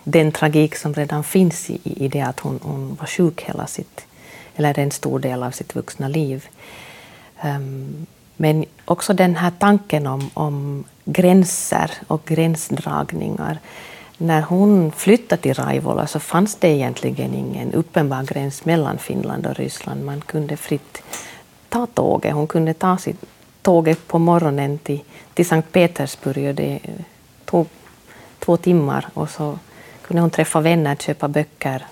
den 0.04 0.32
tragik 0.32 0.76
som 0.76 0.94
redan 0.94 1.24
finns 1.24 1.70
i, 1.70 1.80
i 1.84 2.08
det 2.08 2.20
att 2.20 2.40
hon, 2.40 2.60
hon 2.62 2.94
var 3.00 3.06
sjuk 3.06 3.42
hela 3.42 3.66
sitt, 3.66 4.06
eller 4.56 4.78
en 4.78 4.90
stor 4.90 5.18
del 5.18 5.42
av 5.42 5.50
sitt 5.50 5.76
vuxna 5.76 6.08
liv. 6.08 6.48
Ehm, 7.40 8.06
men 8.36 8.64
också 8.84 9.14
den 9.14 9.36
här 9.36 9.52
tanken 9.58 10.06
om, 10.06 10.30
om 10.34 10.84
gränser 11.04 11.90
och 12.06 12.24
gränsdragningar. 12.24 13.58
När 14.18 14.42
hon 14.42 14.92
flyttade 14.92 15.42
till 15.42 15.54
Raivola 15.54 16.06
så 16.06 16.20
fanns 16.20 16.56
det 16.56 16.68
egentligen 16.68 17.34
ingen 17.34 17.72
uppenbar 17.72 18.22
gräns 18.22 18.64
mellan 18.64 18.98
Finland 18.98 19.46
och 19.46 19.56
Ryssland. 19.56 20.04
Man 20.04 20.20
kunde 20.20 20.56
fritt 20.56 21.02
ta 21.68 21.86
tåget. 21.86 22.34
Hon 22.34 22.46
kunde 22.46 22.74
ta 22.74 22.96
sitt 22.96 23.24
tåget 23.62 24.08
på 24.08 24.18
morgonen 24.18 24.78
till, 24.78 25.00
till 25.34 25.46
Sankt 25.46 25.72
Petersburg 25.72 26.48
och 26.48 26.54
det 26.54 26.80
tog 27.44 27.66
två 28.38 28.56
timmar 28.56 29.08
och 29.14 29.30
så 29.30 29.58
kunde 30.02 30.20
hon 30.20 30.30
träffa 30.30 30.60
vänner, 30.60 30.96
köpa 30.96 31.28
böcker, 31.28 31.86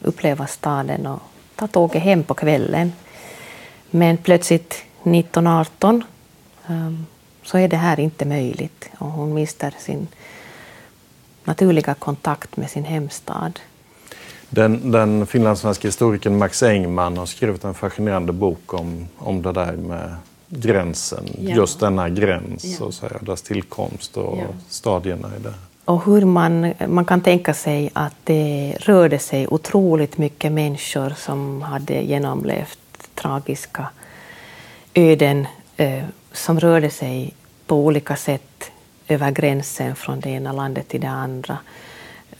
uppleva 0.00 0.46
staden 0.46 1.06
och 1.06 1.22
ta 1.56 1.66
tåget 1.66 2.02
hem 2.02 2.22
på 2.22 2.34
kvällen. 2.34 2.92
Men 3.90 4.16
plötsligt 4.16 4.74
1918 5.04 6.04
um, 6.66 7.06
så 7.42 7.58
är 7.58 7.68
det 7.68 7.76
här 7.76 8.00
inte 8.00 8.24
möjligt 8.24 8.90
och 8.98 9.10
hon 9.10 9.34
mister 9.34 9.74
sin 9.78 10.08
naturliga 11.44 11.94
kontakt 11.94 12.56
med 12.56 12.70
sin 12.70 12.84
hemstad. 12.84 13.60
Den, 14.48 14.92
den 14.92 15.26
finlandssvenska 15.26 15.88
historikern 15.88 16.38
Max 16.38 16.62
Engman 16.62 17.16
har 17.16 17.26
skrivit 17.26 17.64
en 17.64 17.74
fascinerande 17.74 18.32
bok 18.32 18.74
om, 18.74 19.08
om 19.18 19.42
det 19.42 19.52
där 19.52 19.72
med 19.72 20.16
gränsen, 20.48 21.24
ja. 21.38 21.56
just 21.56 21.80
denna 21.80 22.08
gräns, 22.08 22.64
ja. 22.64 22.76
så 22.76 22.88
att 22.88 22.94
säga, 22.94 23.18
dess 23.20 23.42
tillkomst 23.42 24.16
och 24.16 24.38
ja. 24.38 24.46
stadierna 24.68 25.30
i 25.36 25.42
det 25.42 25.54
och 25.86 26.04
hur 26.04 26.24
man, 26.24 26.72
man 26.86 27.04
kan 27.04 27.20
tänka 27.20 27.54
sig 27.54 27.90
att 27.92 28.14
det 28.24 28.76
rörde 28.80 29.18
sig 29.18 29.46
otroligt 29.48 30.18
mycket 30.18 30.52
människor 30.52 31.10
som 31.16 31.62
hade 31.62 32.02
genomlevt 32.02 32.78
tragiska 33.14 33.88
öden 34.94 35.46
eh, 35.76 36.04
som 36.32 36.60
rörde 36.60 36.90
sig 36.90 37.34
på 37.66 37.76
olika 37.76 38.16
sätt 38.16 38.70
över 39.08 39.30
gränsen 39.30 39.96
från 39.96 40.20
det 40.20 40.30
ena 40.30 40.52
landet 40.52 40.88
till 40.88 41.00
det 41.00 41.08
andra. 41.08 41.58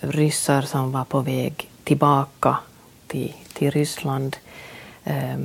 Ryssar 0.01 0.63
som 0.63 0.93
var 0.93 1.05
på 1.05 1.21
väg 1.21 1.71
tillbaka 1.85 2.57
till, 3.07 3.33
till 3.53 3.71
Ryssland. 3.71 4.37
Eh, 5.05 5.39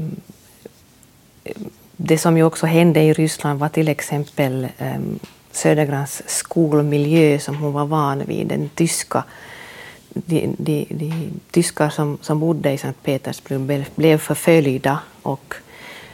det 1.98 2.18
som 2.18 2.38
ju 2.38 2.44
också 2.44 2.66
hände 2.66 3.02
i 3.02 3.14
Ryssland 3.14 3.60
var 3.60 3.70
till 3.70 3.88
exempel 3.88 4.68
eh, 4.78 5.00
Södergrans 5.52 6.22
skolmiljö 6.26 7.40
som 7.40 7.58
hon 7.58 7.74
var 7.74 7.86
van 7.86 8.24
vid, 8.26 8.48
den 8.48 8.70
tyska 8.76 9.24
de, 10.14 10.56
de, 10.58 10.88
de 10.90 11.32
tyskar 11.52 11.90
som, 11.90 12.18
som 12.22 12.40
bodde 12.40 12.72
i 12.72 12.78
Sankt 12.78 13.04
Petersburg 13.04 13.86
blev 13.96 14.18
förföljda 14.18 15.00
och 15.22 15.56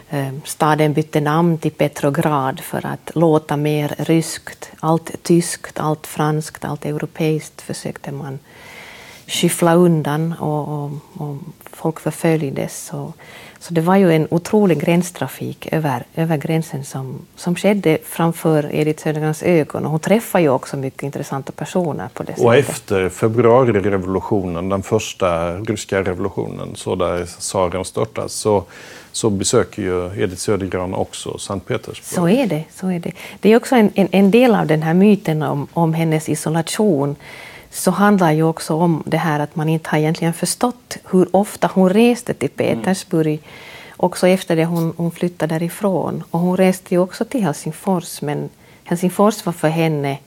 eh, 0.10 0.34
staden 0.44 0.94
bytte 0.94 1.22
namn 1.22 1.58
till 1.58 1.72
Petrograd 1.72 2.60
för 2.60 2.86
att 2.86 3.12
låta 3.16 3.58
mer 3.58 3.96
ryskt. 3.98 4.72
Allt 4.80 5.24
tyskt, 5.24 5.80
allt 5.80 6.08
franskt, 6.08 6.66
allt 6.66 6.86
europeiskt 6.86 7.62
försökte 7.62 8.12
man 8.12 8.40
skyffla 9.28 9.76
undan 9.76 10.34
och, 10.34 10.68
och, 10.68 10.92
och 11.14 11.38
folk 11.64 12.00
förföljdes. 12.00 12.90
Och, 12.94 13.18
så 13.60 13.74
det 13.74 13.82
var 13.82 13.96
ju 13.96 14.14
en 14.14 14.28
otrolig 14.30 14.80
gränstrafik 14.82 15.68
över, 15.72 16.04
över 16.16 16.38
gränsen 16.38 16.84
som, 16.84 17.22
som 17.36 17.56
skedde 17.56 17.98
framför 18.04 18.76
Edith 18.76 19.04
Södergrens 19.04 19.44
ögon. 19.44 19.86
Och 19.86 19.92
hon 19.92 20.00
träffade 20.00 20.42
ju 20.42 20.50
också 20.50 20.78
mycket 20.78 21.04
intressanta 21.04 21.52
personer 21.52 22.10
på 22.14 22.24
det 22.24 22.32
Och 22.32 22.38
sättet. 22.38 22.70
efter 22.70 23.10
februarirevolutionen, 23.10 24.70
den 24.70 24.84
första 24.84 25.58
ryska 25.58 26.02
revolutionen, 26.02 26.76
så 26.76 26.96
där 26.96 27.26
tsaren 27.26 27.86
störtas, 27.86 28.34
så, 28.34 28.64
så 29.12 29.30
besöker 29.30 29.82
ju 29.82 30.24
Edith 30.24 30.42
Södergran 30.42 30.94
också 30.94 31.38
Sankt 31.38 31.68
Petersburg. 31.68 32.04
Så 32.04 32.30
är 32.30 32.48
det. 32.48 32.64
Så 32.76 32.92
är 32.92 33.00
det. 33.00 33.12
det 33.40 33.50
är 33.52 33.58
också 33.58 33.76
en, 33.76 33.92
en, 33.96 34.08
en 34.12 34.32
del 34.32 34.56
av 34.56 34.68
den 34.68 34.84
här 34.84 34.94
myten 34.94 35.44
om, 35.44 35.68
om 35.74 35.94
hennes 35.94 36.30
isolation 36.30 37.16
så 37.72 37.92
handlar 37.92 38.32
ju 38.32 38.44
också 38.44 38.76
om 38.76 39.04
det 39.06 39.18
här 39.18 39.40
att 39.40 39.56
man 39.56 39.70
inte 39.70 39.90
har 39.90 39.98
egentligen 39.98 40.34
förstått 40.34 40.98
hur 41.12 41.28
ofta 41.32 41.70
hon 41.74 41.90
reste 41.90 42.34
till 42.34 42.50
Petersburg, 42.50 43.28
mm. 43.28 43.44
också 43.98 44.28
efter 44.28 44.56
det 44.56 44.66
hon, 44.66 44.94
hon 44.98 45.12
flyttade 45.12 45.56
därifrån. 45.56 46.24
Och 46.32 46.40
hon 46.40 46.58
reste 46.58 46.96
ju 46.96 47.00
också 47.00 47.26
till 47.26 47.44
Helsingfors, 47.44 48.22
men 48.22 48.50
Helsingfors 48.84 49.46
var 49.46 49.54
för 49.54 49.68
henne 49.70 50.18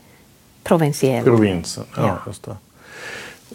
provinsiell. 0.62 1.24
Provinsen, 1.24 1.84
ja, 1.96 2.18
ja. 2.46 2.56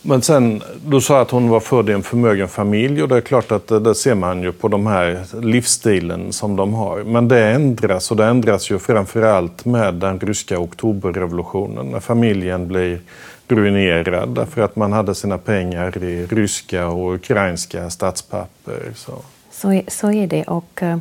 Men 0.01 0.21
sen, 0.21 0.61
du 0.85 1.01
sa 1.01 1.21
att 1.21 1.31
hon 1.31 1.49
var 1.49 1.59
född 1.59 1.89
i 1.89 1.93
en 1.93 2.03
förmögen 2.03 2.47
familj 2.47 3.03
och 3.03 3.09
det 3.09 3.17
är 3.17 3.21
klart 3.21 3.51
att 3.51 3.67
det, 3.67 3.79
det 3.79 3.95
ser 3.95 4.15
man 4.15 4.41
ju 4.43 4.51
på 4.51 4.67
de 4.67 4.87
här 4.87 5.25
livsstilen 5.41 6.33
som 6.33 6.55
de 6.55 6.73
har. 6.73 7.03
Men 7.03 7.27
det 7.27 7.47
ändras 7.47 8.11
och 8.11 8.17
det 8.17 8.25
ändras 8.25 8.71
ju 8.71 8.79
framförallt 8.79 9.65
med 9.65 9.93
den 9.93 10.19
ryska 10.19 10.59
oktoberrevolutionen 10.59 11.85
när 11.85 11.99
familjen 11.99 12.67
blir 12.67 12.99
ruinerad 13.47 14.29
därför 14.29 14.61
att 14.61 14.75
man 14.75 14.93
hade 14.93 15.15
sina 15.15 15.37
pengar 15.37 16.03
i 16.03 16.25
ryska 16.25 16.87
och 16.87 17.13
ukrainska 17.15 17.89
statspapper. 17.89 18.91
Så, 18.95 19.21
så, 19.51 19.81
så 19.87 20.11
är 20.11 20.27
det. 20.27 20.43
Och, 20.43 20.83
eh, 20.83 20.97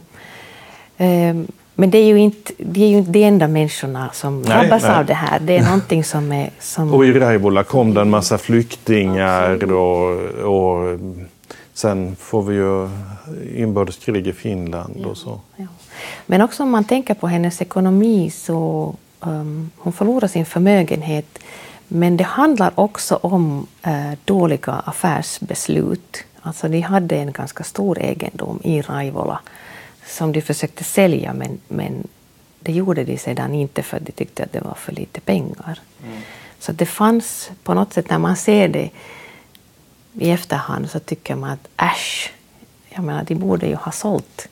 ehm, 0.96 1.46
men 1.74 1.90
det 1.90 1.98
är 1.98 2.06
ju 2.06 2.18
inte, 2.18 2.52
det 2.58 2.84
är 2.84 2.88
ju 2.88 2.98
inte 2.98 3.10
de 3.10 3.24
enda 3.24 3.48
människorna 3.48 4.10
som 4.12 4.42
nej, 4.42 4.48
drabbas 4.48 4.82
nej. 4.82 4.92
av 4.92 5.06
det 5.06 5.14
här. 5.14 5.40
Det 5.40 5.56
är 5.56 5.64
någonting 5.64 6.04
som 6.04 6.32
är... 6.32 6.50
Som... 6.60 6.94
Och 6.94 7.06
i 7.06 7.12
Raivola 7.12 7.64
kom 7.64 7.94
det 7.94 8.00
en 8.00 8.10
massa 8.10 8.38
flyktingar 8.38 9.72
och, 9.72 10.20
och 10.40 11.00
sen 11.74 12.16
får 12.16 12.42
vi 12.42 12.54
ju 12.54 12.88
inbördeskrig 13.56 14.26
i 14.26 14.32
Finland 14.32 15.06
och 15.06 15.16
så. 15.16 15.40
Ja. 15.56 15.66
Men 16.26 16.40
också 16.40 16.62
om 16.62 16.70
man 16.70 16.84
tänker 16.84 17.14
på 17.14 17.26
hennes 17.26 17.62
ekonomi 17.62 18.30
så 18.30 18.94
um, 19.20 19.70
hon 19.76 19.92
förlorar 19.92 20.28
sin 20.28 20.46
förmögenhet 20.46 21.38
men 21.88 22.16
det 22.16 22.25
handlar 22.25 22.73
också 22.75 23.16
om 23.16 23.66
eh, 23.83 24.12
dåliga 24.25 24.73
affärsbeslut. 24.73 26.25
Alltså 26.40 26.68
de 26.68 26.81
hade 26.81 27.16
en 27.16 27.33
ganska 27.33 27.64
stor 27.64 27.99
egendom 27.99 28.61
i 28.64 28.83
Raivola 28.83 29.40
som 30.07 30.33
de 30.33 30.40
försökte 30.40 30.85
sälja 30.85 31.33
men, 31.33 31.61
men 31.68 32.09
det 32.61 32.73
gjorde 32.73 33.05
de 33.05 33.18
sedan 33.18 33.55
inte 33.55 33.83
för 33.83 34.01
de 34.01 34.12
tyckte 34.12 34.44
att 34.44 34.53
det 34.53 34.61
var 34.61 34.75
för 34.75 34.92
lite 34.92 35.20
pengar. 35.20 35.79
Mm. 36.05 36.20
Så 36.59 36.73
det 36.73 36.87
fanns 36.87 37.51
på 37.62 37.75
något 37.75 37.92
sätt, 37.92 38.11
när 38.11 38.18
man 38.18 38.37
ser 38.37 38.68
det 38.68 38.90
i 40.12 40.31
efterhand 40.31 40.90
så 40.90 40.99
tycker 40.99 41.35
man 41.37 41.51
att 41.51 41.68
äsch, 41.77 42.33
jag 42.88 43.05
menar 43.05 43.25
de 43.25 43.35
borde 43.35 43.66
ju 43.66 43.75
ha 43.75 43.92
sålt 43.92 44.49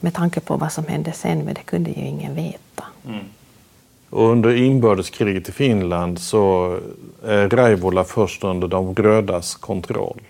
med 0.00 0.14
tanke 0.14 0.40
på 0.40 0.56
vad 0.56 0.72
som 0.72 0.86
hände 0.86 1.12
sen, 1.12 1.38
men 1.38 1.54
det 1.54 1.62
kunde 1.62 1.90
ju 1.90 2.06
ingen 2.06 2.34
veta. 2.34 2.84
Mm. 3.06 3.24
Och 4.10 4.30
under 4.30 4.56
inbördeskriget 4.56 5.48
i 5.48 5.52
Finland 5.52 6.18
så 6.18 6.76
är 7.24 7.48
Raivola 7.48 8.04
först 8.04 8.44
under 8.44 8.68
de 8.68 8.94
rödas 8.94 9.54
kontroll. 9.54 10.20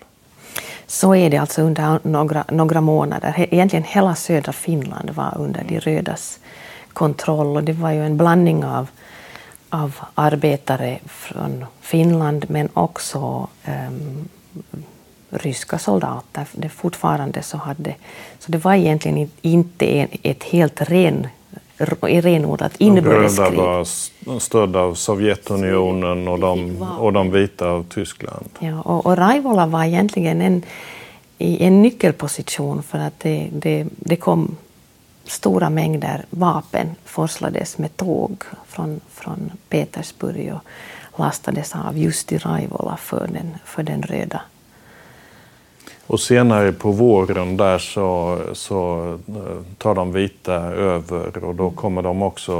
Så 0.87 1.15
är 1.15 1.29
det 1.29 1.37
alltså 1.37 1.61
under 1.61 1.99
några, 2.03 2.45
några 2.51 2.81
månader. 2.81 3.47
Egentligen 3.51 3.83
hela 3.83 4.15
södra 4.15 4.53
Finland 4.53 5.09
var 5.09 5.33
under 5.37 5.63
de 5.63 5.79
rödas 5.79 6.39
kontroll 6.93 7.55
och 7.55 7.63
det 7.63 7.73
var 7.73 7.91
ju 7.91 8.05
en 8.05 8.17
blandning 8.17 8.65
av, 8.65 8.87
av 9.69 9.95
arbetare 10.15 10.99
från 11.05 11.65
Finland 11.81 12.45
men 12.49 12.69
också 12.73 13.47
um, 13.67 14.27
ryska 15.29 15.79
soldater. 15.79 16.47
Det 16.51 16.69
fortfarande 16.69 17.43
så 17.43 17.57
hade, 17.57 17.95
så 18.39 18.51
det 18.51 18.57
var 18.57 18.73
egentligen 18.73 19.31
inte 19.41 19.85
en, 19.85 20.07
ett 20.23 20.43
helt 20.43 20.81
ren 20.81 21.27
renodlat 21.77 22.75
inbördeskrig. 22.77 23.51
De 23.51 23.55
röda 23.57 23.85
var 24.25 24.39
stödda 24.39 24.79
av 24.79 24.93
Sovjetunionen 24.93 26.27
och 26.27 26.39
de, 26.39 26.81
och 26.99 27.13
de 27.13 27.31
vita 27.31 27.69
av 27.69 27.85
Tyskland. 27.89 28.49
Ja, 28.59 28.81
och, 28.81 29.05
och 29.05 29.17
Raivola 29.17 29.65
var 29.65 29.83
egentligen 29.83 30.41
en, 30.41 30.63
i 31.37 31.63
en 31.63 31.81
nyckelposition 31.81 32.83
för 32.83 32.97
att 32.97 33.19
det, 33.19 33.49
det, 33.51 33.85
det 33.95 34.15
kom 34.15 34.55
stora 35.23 35.69
mängder 35.69 36.25
vapen 36.29 36.95
forslades 37.05 37.77
med 37.77 37.97
tåg 37.97 38.43
från, 38.67 38.99
från 39.09 39.51
Petersburg 39.69 40.53
och 40.53 41.19
lastades 41.19 41.75
av 41.75 41.97
just 41.97 42.31
i 42.31 42.37
Raivola 42.37 42.97
för 42.97 43.27
den, 43.27 43.57
för 43.65 43.83
den 43.83 44.01
röda 44.01 44.41
och 46.07 46.19
senare 46.19 46.71
på 46.71 46.91
våren 46.91 47.57
där 47.57 47.77
så, 47.77 48.39
så 48.53 49.09
eh, 49.27 49.75
tar 49.77 49.95
de 49.95 50.13
vita 50.13 50.53
över 50.63 51.43
och 51.43 51.55
då 51.55 51.69
kommer 51.69 52.01
de 52.01 52.21
också 52.21 52.53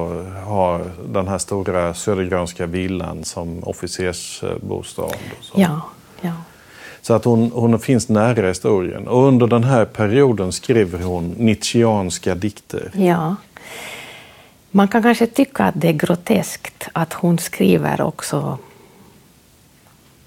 ha 0.46 0.82
den 1.10 1.28
här 1.28 1.38
stora 1.38 1.94
Södergrönska 1.94 2.66
villan 2.66 3.24
som 3.24 3.64
officersbostad. 3.64 5.12
Ja, 5.56 5.82
ja. 6.22 6.34
Så 7.02 7.14
att 7.14 7.26
hon, 7.26 7.52
hon 7.52 7.80
finns 7.80 8.10
nära 8.10 8.48
historien. 8.48 9.08
Och 9.08 9.24
under 9.24 9.48
den 9.48 9.64
här 9.64 9.86
perioden 9.86 10.52
skriver 10.52 11.00
hon 11.00 11.36
Nietzscheanska 11.38 12.36
dikter. 12.36 12.92
Ja. 12.94 13.36
Man 14.72 14.88
kan 14.88 15.04
kanske 15.04 15.28
tycka 15.28 15.64
att 15.64 15.82
det 15.82 15.88
är 15.88 15.94
groteskt 15.94 16.88
att 16.94 17.14
hon 17.14 17.38
skriver 17.38 18.02
också... 18.02 18.58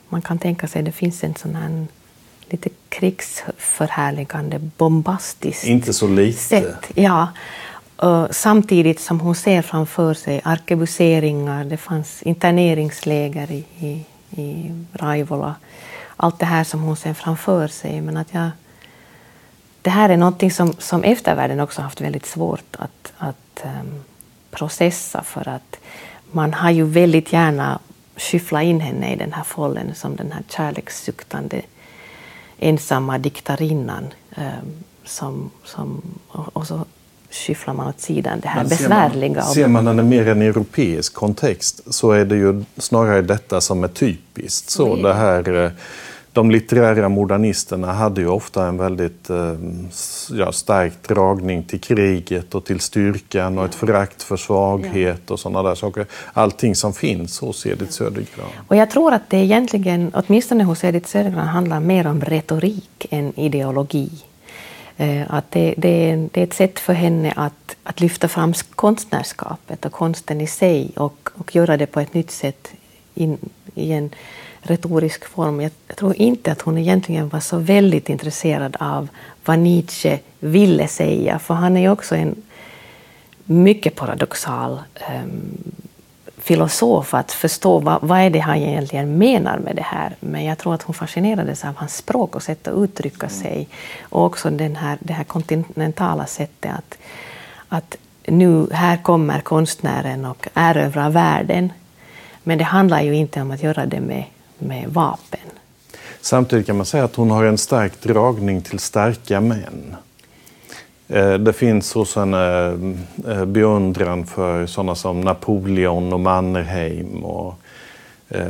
Man 0.08 0.22
kan 0.22 0.38
tänka 0.38 0.68
sig 0.68 0.78
att 0.78 0.84
det 0.84 0.92
finns 0.92 1.24
en 1.24 1.34
sån 1.34 1.54
här 1.54 1.86
lite 2.50 2.68
krigsförhärligande, 2.88 4.58
bombastiskt 4.58 5.64
Inte 5.64 5.92
så 5.92 6.08
lite. 6.08 6.38
sätt. 6.38 6.90
Ja. 6.94 7.28
Samtidigt 8.30 9.00
som 9.00 9.20
hon 9.20 9.34
ser 9.34 9.62
framför 9.62 10.14
sig 10.14 10.40
arkebuseringar, 10.44 11.64
det 11.64 11.76
fanns 11.76 12.22
interneringsläger 12.22 13.52
i, 13.52 13.64
i, 13.78 14.04
i 14.42 14.72
Raivola. 14.92 15.54
Allt 16.16 16.38
det 16.38 16.46
här 16.46 16.64
som 16.64 16.82
hon 16.82 16.96
ser 16.96 17.14
framför 17.14 17.68
sig. 17.68 18.00
Men 18.00 18.16
att 18.16 18.34
jag, 18.34 18.50
det 19.82 19.90
här 19.90 20.08
är 20.08 20.16
någonting 20.16 20.50
som, 20.50 20.72
som 20.78 21.02
eftervärlden 21.02 21.60
också 21.60 21.82
haft 21.82 22.00
väldigt 22.00 22.26
svårt 22.26 22.76
att, 22.78 23.12
att 23.18 23.64
um, 23.64 24.04
processa 24.50 25.22
för 25.22 25.48
att 25.48 25.76
man 26.32 26.54
har 26.54 26.70
ju 26.70 26.84
väldigt 26.84 27.32
gärna 27.32 27.78
skyfflat 28.16 28.62
in 28.62 28.80
henne 28.80 29.12
i 29.12 29.16
den 29.16 29.32
här 29.32 29.44
follen 29.44 29.94
som 29.94 30.16
den 30.16 30.32
här 30.32 30.42
kärlekssuktande 30.48 31.62
ensamma 32.60 33.18
diktarinnan. 33.18 34.04
Eh, 34.36 34.44
som, 35.04 35.50
som, 35.64 36.02
och 36.28 36.66
så 36.66 36.84
skyfflar 37.30 37.74
man 37.74 37.88
åt 37.88 38.00
sidan 38.00 38.40
det 38.40 38.48
här 38.48 38.60
Men 38.60 38.68
besvärliga. 38.68 39.34
Man, 39.34 39.54
ser 39.54 39.68
man 39.68 39.84
den 39.84 40.08
mer 40.08 40.26
i 40.26 40.30
en 40.30 40.42
europeisk 40.42 41.14
kontext 41.14 41.94
så 41.94 42.12
är 42.12 42.24
det 42.24 42.36
ju 42.36 42.64
snarare 42.76 43.22
detta 43.22 43.60
som 43.60 43.84
är 43.84 43.88
typiskt. 43.88 44.70
Så 44.70 44.96
det 44.96 45.14
här 45.14 45.64
eh, 45.64 45.70
de 46.32 46.50
litterära 46.50 47.08
modernisterna 47.08 47.92
hade 47.92 48.20
ju 48.20 48.28
ofta 48.28 48.66
en 48.66 48.76
väldigt 48.76 49.30
eh, 49.30 49.54
ja, 50.30 50.52
stark 50.52 51.08
dragning 51.08 51.62
till 51.62 51.80
kriget 51.80 52.54
och 52.54 52.64
till 52.64 52.80
styrkan 52.80 53.58
och 53.58 53.64
ett 53.64 53.74
förakt 53.74 54.22
för 54.22 54.36
svaghet 54.36 55.30
och 55.30 55.40
sådana 55.40 55.68
där 55.68 55.74
saker. 55.74 56.06
Allting 56.32 56.74
som 56.74 56.92
finns 56.92 57.40
hos 57.40 57.66
Edith 57.66 57.92
Södergran. 57.92 58.48
Och 58.68 58.76
jag 58.76 58.90
tror 58.90 59.14
att 59.14 59.30
det 59.30 59.36
egentligen, 59.36 60.10
åtminstone 60.14 60.64
hos 60.64 60.84
Edith 60.84 61.08
Södergran, 61.08 61.48
handlar 61.48 61.80
mer 61.80 62.06
om 62.06 62.20
retorik 62.20 63.06
än 63.10 63.38
ideologi. 63.38 64.10
Eh, 64.96 65.34
att 65.34 65.50
det, 65.50 65.74
det, 65.76 66.10
är, 66.10 66.28
det 66.32 66.40
är 66.40 66.44
ett 66.44 66.54
sätt 66.54 66.78
för 66.78 66.92
henne 66.92 67.32
att, 67.36 67.76
att 67.82 68.00
lyfta 68.00 68.28
fram 68.28 68.52
konstnärskapet 68.74 69.84
och 69.84 69.92
konsten 69.92 70.40
i 70.40 70.46
sig 70.46 70.90
och, 70.96 71.30
och 71.34 71.54
göra 71.56 71.76
det 71.76 71.86
på 71.86 72.00
ett 72.00 72.14
nytt 72.14 72.30
sätt 72.30 72.72
in, 73.14 73.38
i 73.74 73.92
en 73.92 74.10
retorisk 74.62 75.24
form. 75.24 75.60
Jag, 75.60 75.72
jag 75.88 75.96
tror 75.96 76.16
inte 76.16 76.52
att 76.52 76.60
hon 76.60 76.78
egentligen 76.78 77.28
var 77.28 77.40
så 77.40 77.58
väldigt 77.58 78.08
intresserad 78.08 78.76
av 78.80 79.08
vad 79.44 79.58
Nietzsche 79.58 80.18
ville 80.38 80.88
säga, 80.88 81.38
för 81.38 81.54
han 81.54 81.76
är 81.76 81.80
ju 81.80 81.90
också 81.90 82.16
en 82.16 82.42
mycket 83.44 83.96
paradoxal 83.96 84.80
um, 85.22 85.72
filosof 86.38 87.14
att 87.14 87.32
förstå 87.32 87.78
vad, 87.78 87.98
vad 88.02 88.20
är 88.20 88.30
det 88.30 88.38
han 88.38 88.56
egentligen 88.56 89.18
menar 89.18 89.58
med 89.58 89.76
det 89.76 89.82
här. 89.82 90.16
Men 90.20 90.44
jag 90.44 90.58
tror 90.58 90.74
att 90.74 90.82
hon 90.82 90.94
fascinerades 90.94 91.64
av 91.64 91.76
hans 91.76 91.96
språk 91.96 92.36
och 92.36 92.42
sätt 92.42 92.68
att 92.68 92.74
uttrycka 92.74 93.26
mm. 93.26 93.38
sig. 93.38 93.68
Och 94.02 94.24
också 94.24 94.50
den 94.50 94.76
här, 94.76 94.98
det 95.00 95.12
här 95.12 95.24
kontinentala 95.24 96.26
sättet 96.26 96.72
att, 96.74 96.98
att 97.68 97.96
nu 98.26 98.66
här 98.72 98.96
kommer 98.96 99.40
konstnären 99.40 100.24
och 100.24 100.48
erövrar 100.54 101.10
världen. 101.10 101.72
Men 102.42 102.58
det 102.58 102.64
handlar 102.64 103.02
ju 103.02 103.14
inte 103.14 103.40
om 103.40 103.50
att 103.50 103.62
göra 103.62 103.86
det 103.86 104.00
med, 104.00 104.24
med 104.60 104.88
vapen. 104.88 105.40
Samtidigt 106.20 106.66
kan 106.66 106.76
man 106.76 106.86
säga 106.86 107.04
att 107.04 107.16
hon 107.16 107.30
har 107.30 107.44
en 107.44 107.58
stark 107.58 108.02
dragning 108.02 108.62
till 108.62 108.78
starka 108.78 109.40
män. 109.40 109.96
Eh, 111.08 111.34
det 111.34 111.52
finns 111.52 111.94
hos 111.94 112.16
henne 112.16 112.76
eh, 113.28 113.44
beundran 113.44 114.26
för 114.26 114.66
sådana 114.66 114.94
som 114.94 115.20
Napoleon 115.20 116.12
och 116.12 116.20
Mannerheim 116.20 117.24
och, 117.24 117.54
eh, 118.28 118.44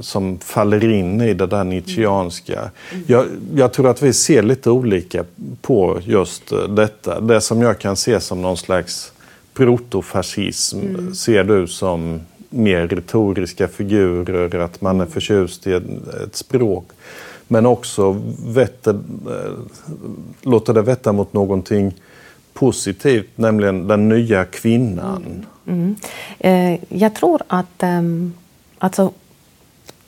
som 0.00 0.38
faller 0.38 0.92
in 0.92 1.20
i 1.20 1.34
det 1.34 1.46
där 1.46 1.64
nietzscheanska. 1.64 2.70
Jag, 3.06 3.26
jag, 3.54 3.72
tror 3.72 3.88
att 3.88 4.02
vi 4.02 4.12
ser 4.12 4.42
lite 4.42 4.70
olika 4.70 5.24
på 5.62 6.00
just 6.04 6.52
detta. 6.68 7.20
Det 7.20 7.40
som 7.40 7.62
jag 7.62 7.78
kan 7.78 7.96
se 7.96 8.20
som 8.20 8.42
någon 8.42 8.56
slags 8.56 9.12
protofascism 9.54 10.80
mm. 10.80 11.14
ser 11.14 11.44
du 11.44 11.66
som 11.66 12.20
mer 12.56 12.88
retoriska 12.88 13.68
figurer, 13.68 14.58
att 14.58 14.80
man 14.80 15.00
är 15.00 15.06
förtjust 15.06 15.66
i 15.66 15.72
ett, 15.72 16.36
språk. 16.36 16.90
Men 17.48 17.66
också 17.66 18.22
vetter, 18.46 18.94
eh, 19.30 19.52
låta 20.42 20.72
det 20.72 20.82
vetta 20.82 21.12
mot 21.12 21.32
någonting 21.32 21.94
positivt, 22.52 23.30
nämligen 23.34 23.88
den 23.88 24.08
nya 24.08 24.44
kvinnan. 24.44 25.22
Mm. 25.26 25.44
Mm. 25.66 25.96
Eh, 26.38 26.80
jag 26.88 27.14
tror 27.14 27.42
att 27.46 27.82
ehm, 27.82 28.34
alltså, 28.78 29.12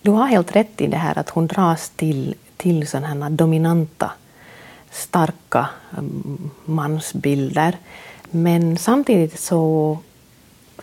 du 0.03 0.11
har 0.11 0.27
helt 0.27 0.57
rätt 0.57 0.81
i 0.81 0.87
det 0.87 0.97
här 0.97 1.19
att 1.19 1.29
hon 1.29 1.47
dras 1.47 1.93
till, 1.97 2.35
till 2.57 2.87
sådana 2.87 3.31
dominanta, 3.31 4.11
starka 4.91 5.69
ehm, 5.99 6.51
mansbilder. 6.65 7.77
Men 8.31 8.77
samtidigt 8.77 9.41
så 9.41 9.99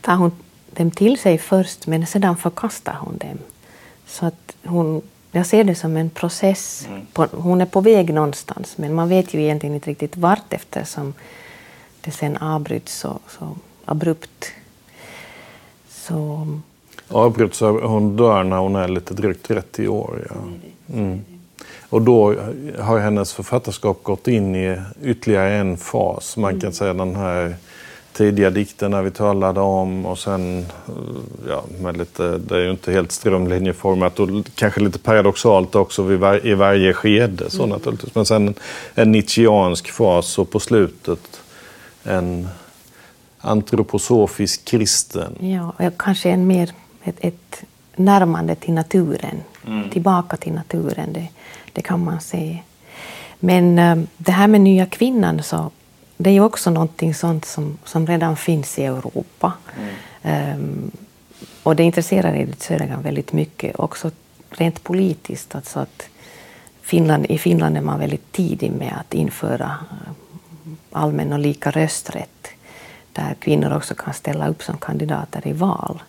tar 0.02 0.16
hon 0.16 0.32
dem 0.78 0.92
till 0.92 1.18
sig 1.20 1.38
först, 1.38 1.88
men 1.88 2.08
sedan 2.08 2.38
förkastar 2.38 2.98
hon 3.00 3.18
dem. 3.18 3.38
Så 4.08 4.26
att 4.26 4.56
hon 4.64 5.02
jag 5.36 5.46
ser 5.46 5.64
det 5.64 5.76
som 5.76 5.98
en 5.98 6.10
process. 6.10 6.88
Mm. 6.90 7.02
På, 7.14 7.28
hon 7.32 7.62
är 7.62 7.66
på 7.66 7.82
väg 7.82 8.14
någonstans, 8.14 8.78
men 8.78 8.94
man 8.94 9.10
vet 9.10 9.34
ju 9.34 9.42
egentligen 9.42 9.76
inte 9.76 9.90
riktigt 9.90 10.18
vart 10.18 10.54
eftersom 10.54 11.14
det 12.02 12.12
sen 12.12 12.38
avbryts 12.38 12.94
så, 12.94 13.20
så 13.28 13.56
abrupt. 13.86 14.52
Så... 15.90 16.48
Avbryts, 17.08 17.60
hon 17.60 18.16
dör 18.18 18.44
när 18.44 18.58
hon 18.58 18.76
är 18.76 18.88
lite 18.88 19.14
drygt 19.14 19.48
30 19.48 19.88
år. 19.88 20.28
Ja. 20.30 20.36
Mm. 20.98 21.22
Och 21.90 22.02
då 22.02 22.36
har 22.80 23.00
hennes 23.00 23.34
författarskap 23.34 24.04
gått 24.04 24.28
in 24.28 24.56
i 24.56 24.82
ytterligare 25.04 25.54
en 25.54 25.78
fas. 25.78 26.38
Man 26.38 26.52
kan 26.52 26.60
mm. 26.60 26.74
säga 26.74 26.94
den 26.94 27.16
här 27.16 27.56
tidiga 28.18 28.50
dikterna 28.50 29.02
vi 29.02 29.12
talade 29.12 29.60
om 29.60 30.06
och 30.06 30.20
sen, 30.20 30.60
eh, 30.60 30.94
ja, 31.50 31.64
med 31.82 31.98
lite, 31.98 32.38
det 32.38 32.56
är 32.56 32.60
ju 32.60 32.72
inte 32.72 32.92
helt 32.92 33.12
strömlinjeformat 33.12 34.20
och 34.20 34.30
kanske 34.56 34.80
lite 34.80 35.00
paradoxalt 35.00 35.76
också 35.76 36.04
var, 36.04 36.48
i 36.48 36.54
varje 36.54 36.94
skede 36.94 37.50
så 37.50 37.64
mm. 37.64 37.70
naturligtvis. 37.70 38.16
Men 38.16 38.26
sen 38.26 38.54
en 38.96 39.12
nietzscheansk 39.12 39.92
fas 39.92 40.40
och 40.40 40.50
på 40.50 40.60
slutet 40.60 41.42
en 42.04 42.48
antroposofisk 43.40 44.66
kristen. 44.66 45.36
Ja, 45.40 45.92
kanske 45.98 46.30
en 46.30 46.48
mer 46.48 46.72
ett, 47.04 47.18
ett 47.20 47.64
närmande 47.96 48.56
till 48.56 48.74
naturen, 48.74 49.44
mm. 49.68 49.90
tillbaka 49.90 50.38
till 50.38 50.54
naturen, 50.54 51.14
det, 51.14 51.28
det 51.74 51.82
kan 51.82 52.04
man 52.04 52.22
se. 52.22 52.58
Men 53.40 53.80
äh, 53.80 53.98
det 54.18 54.32
här 54.32 54.48
med 54.48 54.62
nya 54.62 54.86
kvinnan 54.86 55.44
så 55.44 55.72
det 56.18 56.30
är 56.30 56.34
ju 56.34 56.42
också 56.42 56.70
någonting 56.70 57.14
sånt 57.14 57.46
som, 57.46 57.78
som 57.84 58.08
redan 58.08 58.36
finns 58.36 58.80
i 58.80 58.86
Europa. 58.86 59.54
Mm. 60.24 60.60
Um, 60.60 60.92
och 61.64 61.76
det 61.76 61.84
intresserar 61.84 62.36
Edith 62.36 62.68
Södergran 62.68 63.02
väldigt 63.02 63.34
mycket, 63.34 63.80
också 63.80 64.12
rent 64.50 64.84
politiskt. 64.84 65.56
Alltså 65.56 65.80
att 65.80 66.10
Finland, 66.82 67.26
I 67.30 67.38
Finland 67.38 67.78
är 67.78 67.82
man 67.82 68.00
väldigt 68.00 68.32
tidig 68.32 68.72
med 68.72 68.94
att 69.00 69.14
införa 69.14 69.78
eh, 69.92 70.72
allmän 70.92 71.34
och 71.34 71.40
lika 71.40 71.72
rösträtt 71.72 72.48
där 73.14 73.36
kvinnor 73.40 73.74
också 73.74 73.96
kan 73.96 74.14
ställa 74.14 74.48
upp 74.48 74.64
som 74.64 74.78
kandidater 74.78 75.48
i 75.48 75.54
val. 75.54 76.04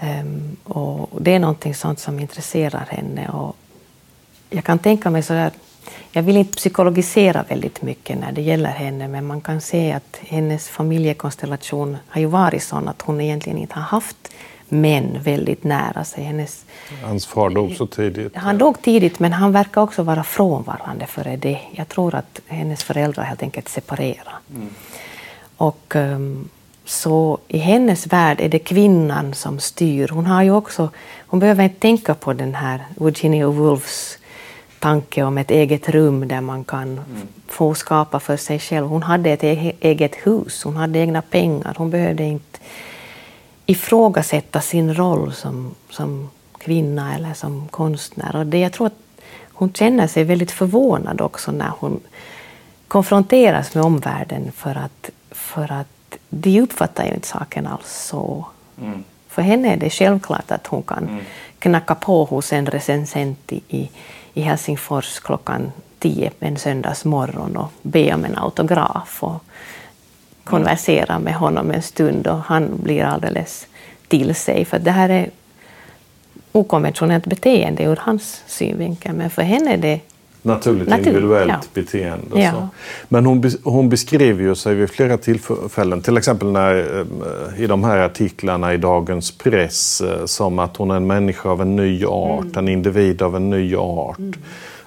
Um, 0.00 0.56
och 0.64 1.22
det 1.22 1.34
är 1.34 1.38
någonting 1.38 1.74
sånt 1.74 2.00
som 2.00 2.20
intresserar 2.20 2.86
henne. 2.88 3.28
Och 3.28 3.56
jag 4.50 4.64
kan 4.64 4.78
tänka 4.78 5.10
mig 5.10 5.22
så 5.22 5.32
där 5.32 5.50
jag 6.12 6.22
vill 6.22 6.36
inte 6.36 6.56
psykologisera 6.56 7.44
väldigt 7.48 7.82
mycket 7.82 8.18
när 8.18 8.32
det 8.32 8.42
gäller 8.42 8.70
henne, 8.70 9.08
men 9.08 9.26
man 9.26 9.40
kan 9.40 9.60
se 9.60 9.92
att 9.92 10.18
hennes 10.20 10.68
familjekonstellation 10.68 11.96
har 12.08 12.20
ju 12.20 12.26
varit 12.26 12.62
sån 12.62 12.88
att 12.88 13.02
hon 13.02 13.20
egentligen 13.20 13.58
inte 13.58 13.74
har 13.74 13.82
haft 13.82 14.32
män 14.68 15.18
väldigt 15.22 15.64
nära 15.64 16.04
sig. 16.04 16.24
Hennes, 16.24 16.64
Hans 17.02 17.26
far 17.26 17.50
dog 17.50 17.76
så 17.76 17.86
tidigt. 17.86 18.36
Han 18.36 18.58
dog 18.58 18.82
tidigt, 18.82 19.18
men 19.18 19.32
han 19.32 19.52
verkar 19.52 19.80
också 19.80 20.02
vara 20.02 20.24
frånvarande 20.24 21.06
före 21.06 21.36
det. 21.36 21.58
Jag 21.72 21.88
tror 21.88 22.14
att 22.14 22.40
hennes 22.46 22.84
föräldrar 22.84 23.24
helt 23.24 23.42
enkelt 23.42 23.68
separerade. 23.68 24.30
Mm. 24.54 24.68
Och 25.56 25.94
um, 25.96 26.48
så 26.84 27.38
i 27.48 27.58
hennes 27.58 28.06
värld 28.06 28.40
är 28.40 28.48
det 28.48 28.58
kvinnan 28.58 29.34
som 29.34 29.60
styr. 29.60 30.08
Hon 30.08 30.26
har 30.26 30.42
ju 30.42 30.50
också, 30.50 30.90
hon 31.26 31.40
behöver 31.40 31.64
inte 31.64 31.80
tänka 31.80 32.14
på 32.14 32.32
den 32.32 32.54
här 32.54 32.84
Virginia 32.96 33.48
Woolfs 33.48 34.18
tanke 34.80 35.22
om 35.22 35.38
ett 35.38 35.50
eget 35.50 35.88
rum 35.88 36.28
där 36.28 36.40
man 36.40 36.64
kan 36.64 36.88
mm. 36.88 37.28
få 37.46 37.74
skapa 37.74 38.20
för 38.20 38.36
sig 38.36 38.58
själv. 38.58 38.86
Hon 38.86 39.02
hade 39.02 39.30
ett 39.30 39.42
eget 39.80 40.14
hus, 40.14 40.64
hon 40.64 40.76
hade 40.76 40.98
egna 40.98 41.22
pengar. 41.22 41.74
Hon 41.78 41.90
behövde 41.90 42.22
inte 42.22 42.58
ifrågasätta 43.66 44.60
sin 44.60 44.94
roll 44.94 45.32
som, 45.32 45.74
som 45.90 46.30
kvinna 46.58 47.14
eller 47.14 47.34
som 47.34 47.68
konstnär. 47.68 48.36
Och 48.36 48.46
det, 48.46 48.58
jag 48.58 48.72
tror 48.72 48.86
att 48.86 48.98
hon 49.52 49.72
känner 49.72 50.06
sig 50.06 50.24
väldigt 50.24 50.50
förvånad 50.50 51.20
också 51.20 51.52
när 51.52 51.72
hon 51.78 52.00
konfronteras 52.88 53.74
med 53.74 53.84
omvärlden 53.84 54.52
för 54.52 54.74
att, 54.74 55.10
för 55.30 55.72
att 55.72 56.18
de 56.28 56.60
uppfattar 56.60 57.04
ju 57.04 57.14
inte 57.14 57.28
saken 57.28 57.66
alls 57.66 58.06
så. 58.08 58.46
Mm. 58.82 59.04
För 59.28 59.42
henne 59.42 59.72
är 59.72 59.76
det 59.76 59.90
självklart 59.90 60.50
att 60.50 60.66
hon 60.66 60.82
kan 60.82 61.08
mm. 61.08 61.24
knacka 61.58 61.94
på 61.94 62.24
hos 62.24 62.52
en 62.52 62.66
recensent 62.66 63.52
i, 63.52 63.90
i 64.34 64.40
Helsingfors 64.40 65.20
klockan 65.20 65.72
tio 65.98 66.30
en 66.38 66.56
söndagsmorgon 66.56 67.56
och 67.56 67.72
be 67.82 68.14
om 68.14 68.24
en 68.24 68.38
autograf 68.38 69.18
och 69.22 69.44
konversera 70.44 71.18
med 71.18 71.34
honom 71.34 71.70
en 71.70 71.82
stund 71.82 72.26
och 72.26 72.38
han 72.38 72.80
blir 72.82 73.04
alldeles 73.04 73.66
till 74.08 74.34
sig. 74.34 74.64
För 74.64 74.78
det 74.78 74.90
här 74.90 75.08
är 75.08 75.30
okonventionellt 76.52 77.26
beteende 77.26 77.84
ur 77.84 77.98
hans 78.00 78.42
synvinkel, 78.46 79.14
men 79.14 79.30
för 79.30 79.42
henne 79.42 79.72
är 79.72 79.78
det 79.78 80.00
Naturligt 80.42 80.88
Natur, 80.88 81.06
individuellt 81.06 81.48
ja. 81.50 81.60
beteende. 81.74 82.40
Ja. 82.40 82.68
Men 83.08 83.26
hon, 83.26 83.50
hon 83.62 83.88
beskriver 83.88 84.42
ju 84.42 84.54
sig 84.54 84.74
vid 84.74 84.90
flera 84.90 85.18
tillfällen, 85.18 86.02
till 86.02 86.16
exempel 86.16 86.52
när, 86.52 86.76
eh, 86.76 87.62
i 87.62 87.66
de 87.66 87.84
här 87.84 87.98
artiklarna 87.98 88.74
i 88.74 88.76
dagens 88.76 89.30
press, 89.30 90.00
eh, 90.00 90.24
som 90.24 90.58
att 90.58 90.76
hon 90.76 90.90
är 90.90 90.96
en 90.96 91.06
människa 91.06 91.48
av 91.48 91.62
en 91.62 91.76
ny 91.76 92.04
art, 92.04 92.44
mm. 92.44 92.58
en 92.58 92.68
individ 92.68 93.22
av 93.22 93.36
en 93.36 93.50
ny 93.50 93.76
art. 93.76 94.18
Mm. 94.18 94.32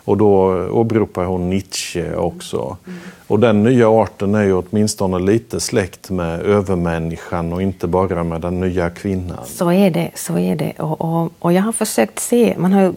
Och 0.05 0.17
då 0.17 0.33
åberopar 0.71 1.25
hon 1.25 1.49
Nietzsche 1.49 2.15
också. 2.15 2.77
Mm. 2.87 2.99
Och 3.27 3.39
den 3.39 3.63
nya 3.63 3.89
arten 3.89 4.35
är 4.35 4.43
ju 4.43 4.53
åtminstone 4.53 5.19
lite 5.19 5.59
släkt 5.59 6.09
med 6.09 6.41
övermänniskan 6.41 7.53
och 7.53 7.61
inte 7.61 7.87
bara 7.87 8.23
med 8.23 8.41
den 8.41 8.59
nya 8.59 8.89
kvinnan. 8.89 9.45
Så 9.45 9.71
är 9.71 9.91
det. 9.91 10.11
Så 10.15 10.37
är 10.37 10.55
det. 10.55 10.73
Och, 10.77 11.01
och, 11.01 11.31
och 11.39 11.53
jag 11.53 11.61
har 11.61 11.71
försökt 11.71 12.19
se, 12.19 12.55
man 12.57 12.73
har 12.73 12.93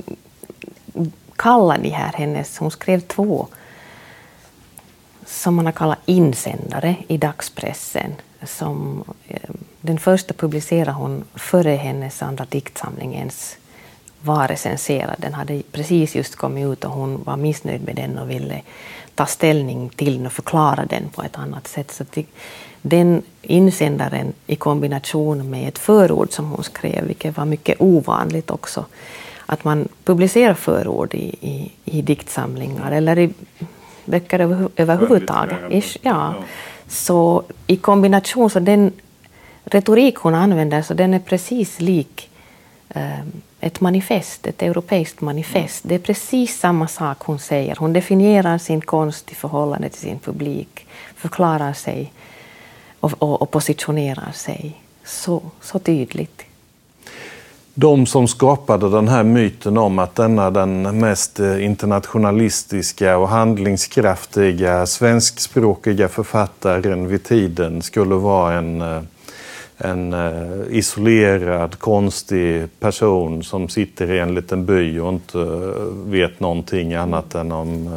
kalla 1.36 1.78
de 1.78 1.90
här 1.90 2.12
hennes, 2.12 2.58
hon 2.58 2.70
skrev 2.70 3.00
två 3.00 3.48
som 5.26 5.54
man 5.54 5.66
har 5.66 5.72
kallat 5.72 5.98
insändare 6.06 6.96
i 7.08 7.16
dagspressen. 7.16 8.12
Som, 8.42 9.04
eh, 9.28 9.50
den 9.80 9.98
första 9.98 10.34
publicerade 10.34 10.92
hon 10.92 11.24
före 11.34 11.70
hennes 11.70 12.22
andra 12.22 12.46
diktsamling 12.48 13.14
ens 13.14 13.56
var 14.20 14.48
recenserad. 14.48 15.14
Den 15.18 15.34
hade 15.34 15.62
precis 15.72 16.14
just 16.14 16.36
kommit 16.36 16.66
ut 16.66 16.84
och 16.84 16.90
hon 16.90 17.22
var 17.24 17.36
missnöjd 17.36 17.82
med 17.82 17.96
den 17.96 18.18
och 18.18 18.30
ville 18.30 18.62
ta 19.14 19.26
ställning 19.26 19.88
till 19.88 20.16
den 20.16 20.26
och 20.26 20.32
förklara 20.32 20.86
den 20.86 21.08
på 21.08 21.22
ett 21.22 21.38
annat 21.38 21.68
sätt. 21.68 21.90
Så 21.90 22.04
den 22.82 23.22
insändaren 23.42 24.32
i 24.46 24.56
kombination 24.56 25.50
med 25.50 25.68
ett 25.68 25.78
förord 25.78 26.32
som 26.32 26.50
hon 26.50 26.64
skrev, 26.64 27.04
vilket 27.04 27.36
var 27.36 27.44
mycket 27.44 27.76
ovanligt 27.80 28.50
också, 28.50 28.84
att 29.46 29.64
man 29.64 29.88
publicerar 30.04 30.54
förord 30.54 31.14
i, 31.14 31.34
i, 31.40 31.72
i 31.84 32.02
diktsamlingar 32.02 32.92
eller 32.92 33.18
i 33.18 33.30
böcker 34.04 34.38
över, 34.38 34.68
överhuvudtaget. 34.76 35.96
Ja. 36.02 36.34
Så 36.88 37.42
i 37.66 37.76
kombination, 37.76 38.50
så 38.50 38.60
den 38.60 38.92
retorik 39.64 40.16
hon 40.16 40.34
använder, 40.34 40.82
så 40.82 40.94
den 40.94 41.14
är 41.14 41.18
precis 41.18 41.80
lik 41.80 42.30
eh, 42.88 43.20
ett 43.60 43.80
manifest, 43.80 44.46
ett 44.46 44.62
europeiskt 44.62 45.20
manifest. 45.20 45.82
Det 45.88 45.94
är 45.94 45.98
precis 45.98 46.58
samma 46.58 46.88
sak 46.88 47.18
hon 47.20 47.38
säger. 47.38 47.76
Hon 47.78 47.92
definierar 47.92 48.58
sin 48.58 48.80
konst 48.80 49.32
i 49.32 49.34
förhållande 49.34 49.88
till 49.88 50.00
sin 50.00 50.18
publik, 50.18 50.86
förklarar 51.16 51.72
sig 51.72 52.12
och, 53.00 53.12
och, 53.18 53.42
och 53.42 53.50
positionerar 53.50 54.32
sig 54.32 54.82
så, 55.04 55.42
så 55.60 55.78
tydligt. 55.78 56.45
De 57.78 58.06
som 58.06 58.28
skapade 58.28 58.90
den 58.90 59.08
här 59.08 59.24
myten 59.24 59.78
om 59.78 59.98
att 59.98 60.14
denna 60.14 60.50
den 60.50 61.00
mest 61.00 61.40
eh, 61.40 61.64
internationalistiska 61.64 63.18
och 63.18 63.28
handlingskraftiga 63.28 64.86
svenskspråkiga 64.86 66.08
författaren 66.08 67.08
vid 67.08 67.24
tiden 67.24 67.82
skulle 67.82 68.14
vara 68.14 68.54
en, 68.54 68.80
eh, 68.80 69.02
en 69.78 70.12
eh, 70.12 70.60
isolerad, 70.70 71.78
konstig 71.78 72.66
person 72.80 73.42
som 73.42 73.68
sitter 73.68 74.12
i 74.12 74.18
en 74.18 74.34
liten 74.34 74.66
by 74.66 74.98
och 74.98 75.08
inte 75.12 75.38
vet 76.06 76.40
någonting 76.40 76.94
annat 76.94 77.34
än 77.34 77.52
om 77.52 77.90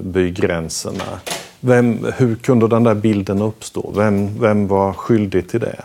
bygränserna. 0.00 1.20
Vem, 1.60 2.06
hur 2.16 2.34
kunde 2.34 2.68
den 2.68 2.84
där 2.84 2.94
bilden 2.94 3.42
uppstå? 3.42 3.92
Vem, 3.96 4.40
vem 4.40 4.68
var 4.68 4.92
skyldig 4.92 5.48
till 5.48 5.60
det? 5.60 5.82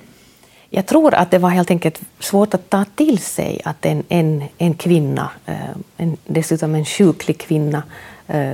Jag 0.73 0.85
tror 0.85 1.13
att 1.13 1.31
det 1.31 1.37
var 1.37 1.49
helt 1.49 1.71
enkelt 1.71 2.01
svårt 2.19 2.53
att 2.53 2.69
ta 2.69 2.85
till 2.95 3.17
sig 3.17 3.61
att 3.65 3.85
en, 3.85 4.03
en, 4.09 4.43
en 4.57 4.73
kvinna, 4.73 5.29
eh, 5.45 5.69
en, 5.97 6.17
dessutom 6.25 6.75
en 6.75 6.85
sjuklig 6.85 7.37
kvinna, 7.37 7.83
eh, 8.27 8.53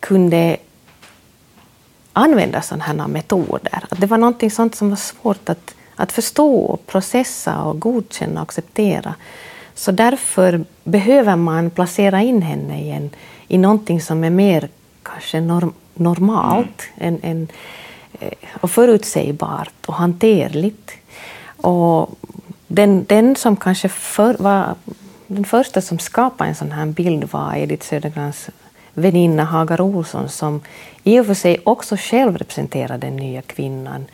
kunde 0.00 0.56
använda 2.12 2.62
sådana 2.62 2.84
här 2.84 3.08
metoder. 3.08 3.84
Att 3.90 4.00
det 4.00 4.06
var 4.06 4.18
någonting 4.18 4.50
sånt 4.50 4.74
som 4.74 4.88
var 4.88 4.96
svårt 4.96 5.48
att, 5.48 5.74
att 5.96 6.12
förstå, 6.12 6.78
processa 6.86 7.62
och 7.62 7.80
godkänna 7.80 8.40
och 8.40 8.48
acceptera. 8.48 9.14
Så 9.74 9.92
därför 9.92 10.64
behöver 10.84 11.36
man 11.36 11.70
placera 11.70 12.22
in 12.22 12.42
henne 12.42 12.80
i, 12.80 12.90
en, 12.90 13.10
i 13.48 13.58
någonting 13.58 14.00
som 14.00 14.24
är 14.24 14.30
mer 14.30 14.68
kanske 15.02 15.40
norm, 15.40 15.72
normalt 15.94 16.82
mm. 16.96 17.14
en, 17.22 17.30
en, 17.30 17.48
eh, 18.20 18.32
och 18.60 18.70
förutsägbart 18.70 19.86
och 19.86 19.94
hanterligt. 19.94 20.90
Och 21.56 22.10
den, 22.66 23.04
den 23.04 23.36
som 23.36 23.56
kanske 23.56 23.88
för, 23.88 24.34
var 24.38 24.74
den 25.26 25.44
första 25.44 25.80
som 25.80 25.98
skapade 25.98 26.50
en 26.50 26.54
sån 26.54 26.72
här 26.72 26.86
bild 26.86 27.24
var 27.32 27.56
Edith 27.56 27.86
Södergrans 27.86 28.50
väninna 28.94 29.44
Hagar 29.44 29.80
Olsson 29.80 30.28
som 30.28 30.60
i 31.04 31.20
och 31.20 31.26
för 31.26 31.34
sig 31.34 31.58
också 31.64 31.96
själv 31.98 32.38
representerade 32.38 33.06
den 33.06 33.16
nya 33.16 33.42
kvinnan. 33.42 34.06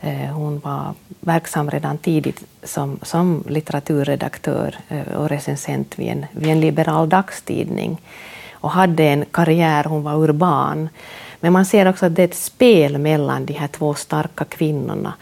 Eh, 0.00 0.30
hon 0.30 0.60
var 0.60 0.94
verksam 1.20 1.70
redan 1.70 1.98
tidigt 1.98 2.44
som, 2.62 2.98
som 3.02 3.44
litteraturredaktör 3.48 4.74
eh, 4.88 5.14
och 5.16 5.28
recensent 5.28 5.98
vid 5.98 6.08
en, 6.08 6.26
vid 6.32 6.48
en 6.48 6.60
liberal 6.60 7.08
dagstidning 7.08 8.00
och 8.52 8.70
hade 8.70 9.04
en 9.04 9.24
karriär, 9.30 9.84
hon 9.84 10.02
var 10.02 10.14
urban. 10.14 10.88
Men 11.40 11.52
man 11.52 11.66
ser 11.66 11.88
också 11.88 12.06
att 12.06 12.14
det 12.14 12.22
är 12.22 12.28
ett 12.28 12.34
spel 12.34 12.98
mellan 12.98 13.46
de 13.46 13.52
här 13.52 13.68
två 13.68 13.94
starka 13.94 14.44
kvinnorna 14.44 15.14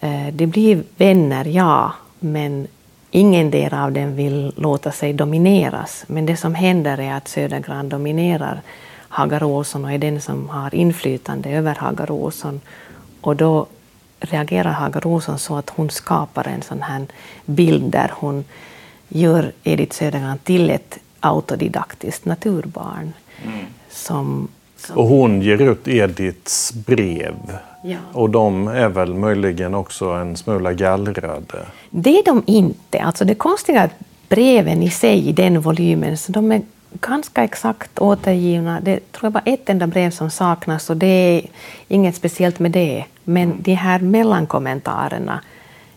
Eh, 0.00 0.28
de 0.32 0.46
blir 0.46 0.82
vänner, 0.96 1.44
ja, 1.44 1.92
men 2.18 2.66
ingen 3.10 3.50
del 3.50 3.74
av 3.74 3.92
dem 3.92 4.16
vill 4.16 4.52
låta 4.56 4.92
sig 4.92 5.12
domineras. 5.12 6.04
Men 6.06 6.26
det 6.26 6.36
som 6.36 6.54
händer 6.54 7.00
är 7.00 7.14
att 7.14 7.28
Södergran 7.28 7.88
dominerar 7.88 8.60
Hagar 9.08 9.42
Olsson 9.42 9.84
och 9.84 9.92
är 9.92 9.98
den 9.98 10.20
som 10.20 10.48
har 10.48 10.74
inflytande 10.74 11.50
över 11.50 11.74
Hagar 11.74 12.10
Olsson. 12.10 12.60
Och 13.20 13.36
då 13.36 13.66
reagerar 14.20 14.72
Hagar 14.72 15.06
Olsson 15.06 15.38
så 15.38 15.56
att 15.56 15.70
hon 15.70 15.90
skapar 15.90 16.48
en 16.48 16.62
sån 16.62 16.82
här 16.82 17.06
bild 17.46 17.92
där 17.92 18.10
hon 18.14 18.44
gör 19.08 19.52
Edith 19.64 19.96
Södergran 19.96 20.38
till 20.38 20.70
ett 20.70 20.98
autodidaktiskt 21.20 22.24
naturbarn. 22.24 23.12
Mm. 23.44 23.66
Som... 23.90 24.48
Och 24.94 25.06
hon 25.06 25.42
ger 25.42 25.60
ut 25.60 25.88
Ediths 25.88 26.72
brev 26.72 27.34
Ja. 27.82 27.96
Och 28.12 28.30
de 28.30 28.68
är 28.68 28.88
väl 28.88 29.14
möjligen 29.14 29.74
också 29.74 30.08
en 30.08 30.36
smula 30.36 30.72
gallrade? 30.72 31.66
Det 31.90 32.18
är 32.18 32.24
de 32.24 32.42
inte. 32.46 33.00
Alltså 33.00 33.24
det 33.24 33.34
konstiga 33.34 33.80
är 33.80 33.84
att 33.84 33.98
breven 34.28 34.82
i 34.82 34.90
sig 34.90 35.28
i 35.28 35.32
den 35.32 35.60
volymen, 35.60 36.18
så 36.18 36.32
de 36.32 36.52
är 36.52 36.62
ganska 37.00 37.44
exakt 37.44 37.98
återgivna. 37.98 38.80
Det 38.80 39.12
tror 39.12 39.26
jag 39.26 39.32
bara 39.32 39.42
ett 39.44 39.68
enda 39.68 39.86
brev 39.86 40.10
som 40.10 40.30
saknas 40.30 40.90
och 40.90 40.96
det 40.96 41.06
är 41.06 41.42
inget 41.88 42.16
speciellt 42.16 42.58
med 42.58 42.70
det. 42.70 43.04
Men 43.24 43.62
de 43.62 43.74
här 43.74 43.98
mellankommentarerna 43.98 45.40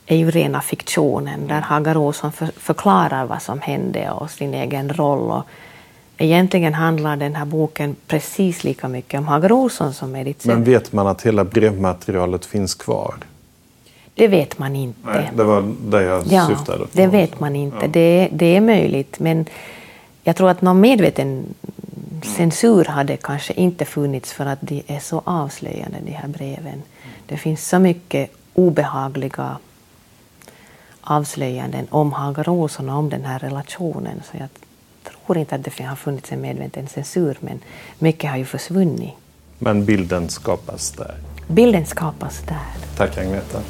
är 0.06 0.15
ju 0.15 0.32
rena 0.32 0.62
fiktionen 0.62 1.47
där 1.47 1.62
Hagar 1.62 1.97
Olsson 1.97 2.32
för, 2.32 2.45
förklarar 2.58 3.25
vad 3.25 3.41
som 3.41 3.62
hände 3.62 4.12
och 4.12 4.32
sin 4.32 4.54
egen 4.54 4.93
roll. 4.93 5.32
Och 5.32 5.43
Egentligen 6.17 6.74
handlar 6.74 7.17
den 7.17 7.36
här 7.36 7.45
boken 7.45 7.95
precis 8.08 8.63
lika 8.63 8.88
mycket 8.88 9.19
om 9.19 9.28
Hagar 9.28 9.52
Olsson 9.52 9.93
som 9.93 10.15
Edith 10.15 10.47
Men 10.47 10.63
vet 10.63 10.93
man 10.93 11.08
att 11.08 11.21
hela 11.21 11.43
brevmaterialet 11.43 12.45
finns 12.45 12.76
kvar? 12.76 13.15
Det 14.13 14.28
vet 14.28 14.60
man 14.60 14.76
inte. 14.76 15.00
Nej, 15.06 15.32
det 15.36 15.43
var 15.43 15.74
det 15.82 16.04
jag 16.04 16.24
ja, 16.28 16.47
syftade 16.47 16.80
på. 16.80 16.89
Det 16.91 17.08
vet 17.08 17.39
man 17.39 17.56
inte. 17.56 17.78
Ja. 17.82 17.88
Det, 17.88 18.30
det 18.32 18.56
är 18.56 18.62
möjligt, 18.62 19.19
men 19.19 19.45
jag 20.24 20.36
tror 20.36 20.50
att 20.50 20.62
någon 20.62 20.82
medveten 20.82 21.45
censur 22.24 22.86
hade 22.86 23.17
kanske 23.17 23.54
inte 23.54 23.86
funnits 23.86 24.34
för 24.34 24.45
att 24.45 24.60
de 24.62 24.84
är 24.88 25.00
så 25.00 25.21
avslöjande, 25.26 25.97
de 26.06 26.12
här 26.12 26.28
breven. 26.28 26.82
Det 27.26 27.38
finns 27.38 27.69
så 27.69 27.80
mycket 27.80 28.32
obehagliga 28.54 29.58
avslöjanden 31.02 31.88
om 31.89 32.13
Hagar 32.13 32.50
Olsson 32.50 32.89
och 32.89 32.97
om 32.97 33.10
den 33.10 33.26
här 33.26 33.39
relationen. 33.39 34.21
Så 34.32 34.38
jag 34.38 34.50
tror 35.33 35.39
inte 35.39 35.55
att 35.55 35.77
det 35.77 35.83
har 35.83 35.95
funnits 35.95 36.31
en 36.31 36.41
medveten 36.41 36.87
censur, 36.87 37.37
men 37.39 37.59
mycket 37.99 38.29
har 38.29 38.37
ju 38.37 38.45
försvunnit. 38.45 39.13
Men 39.59 39.85
bilden 39.85 40.29
skapas 40.29 40.91
där? 40.91 41.15
Bilden 41.47 41.85
skapas 41.85 42.41
där. 42.47 42.97
Tack 42.97 43.17
Agneta. 43.17 43.61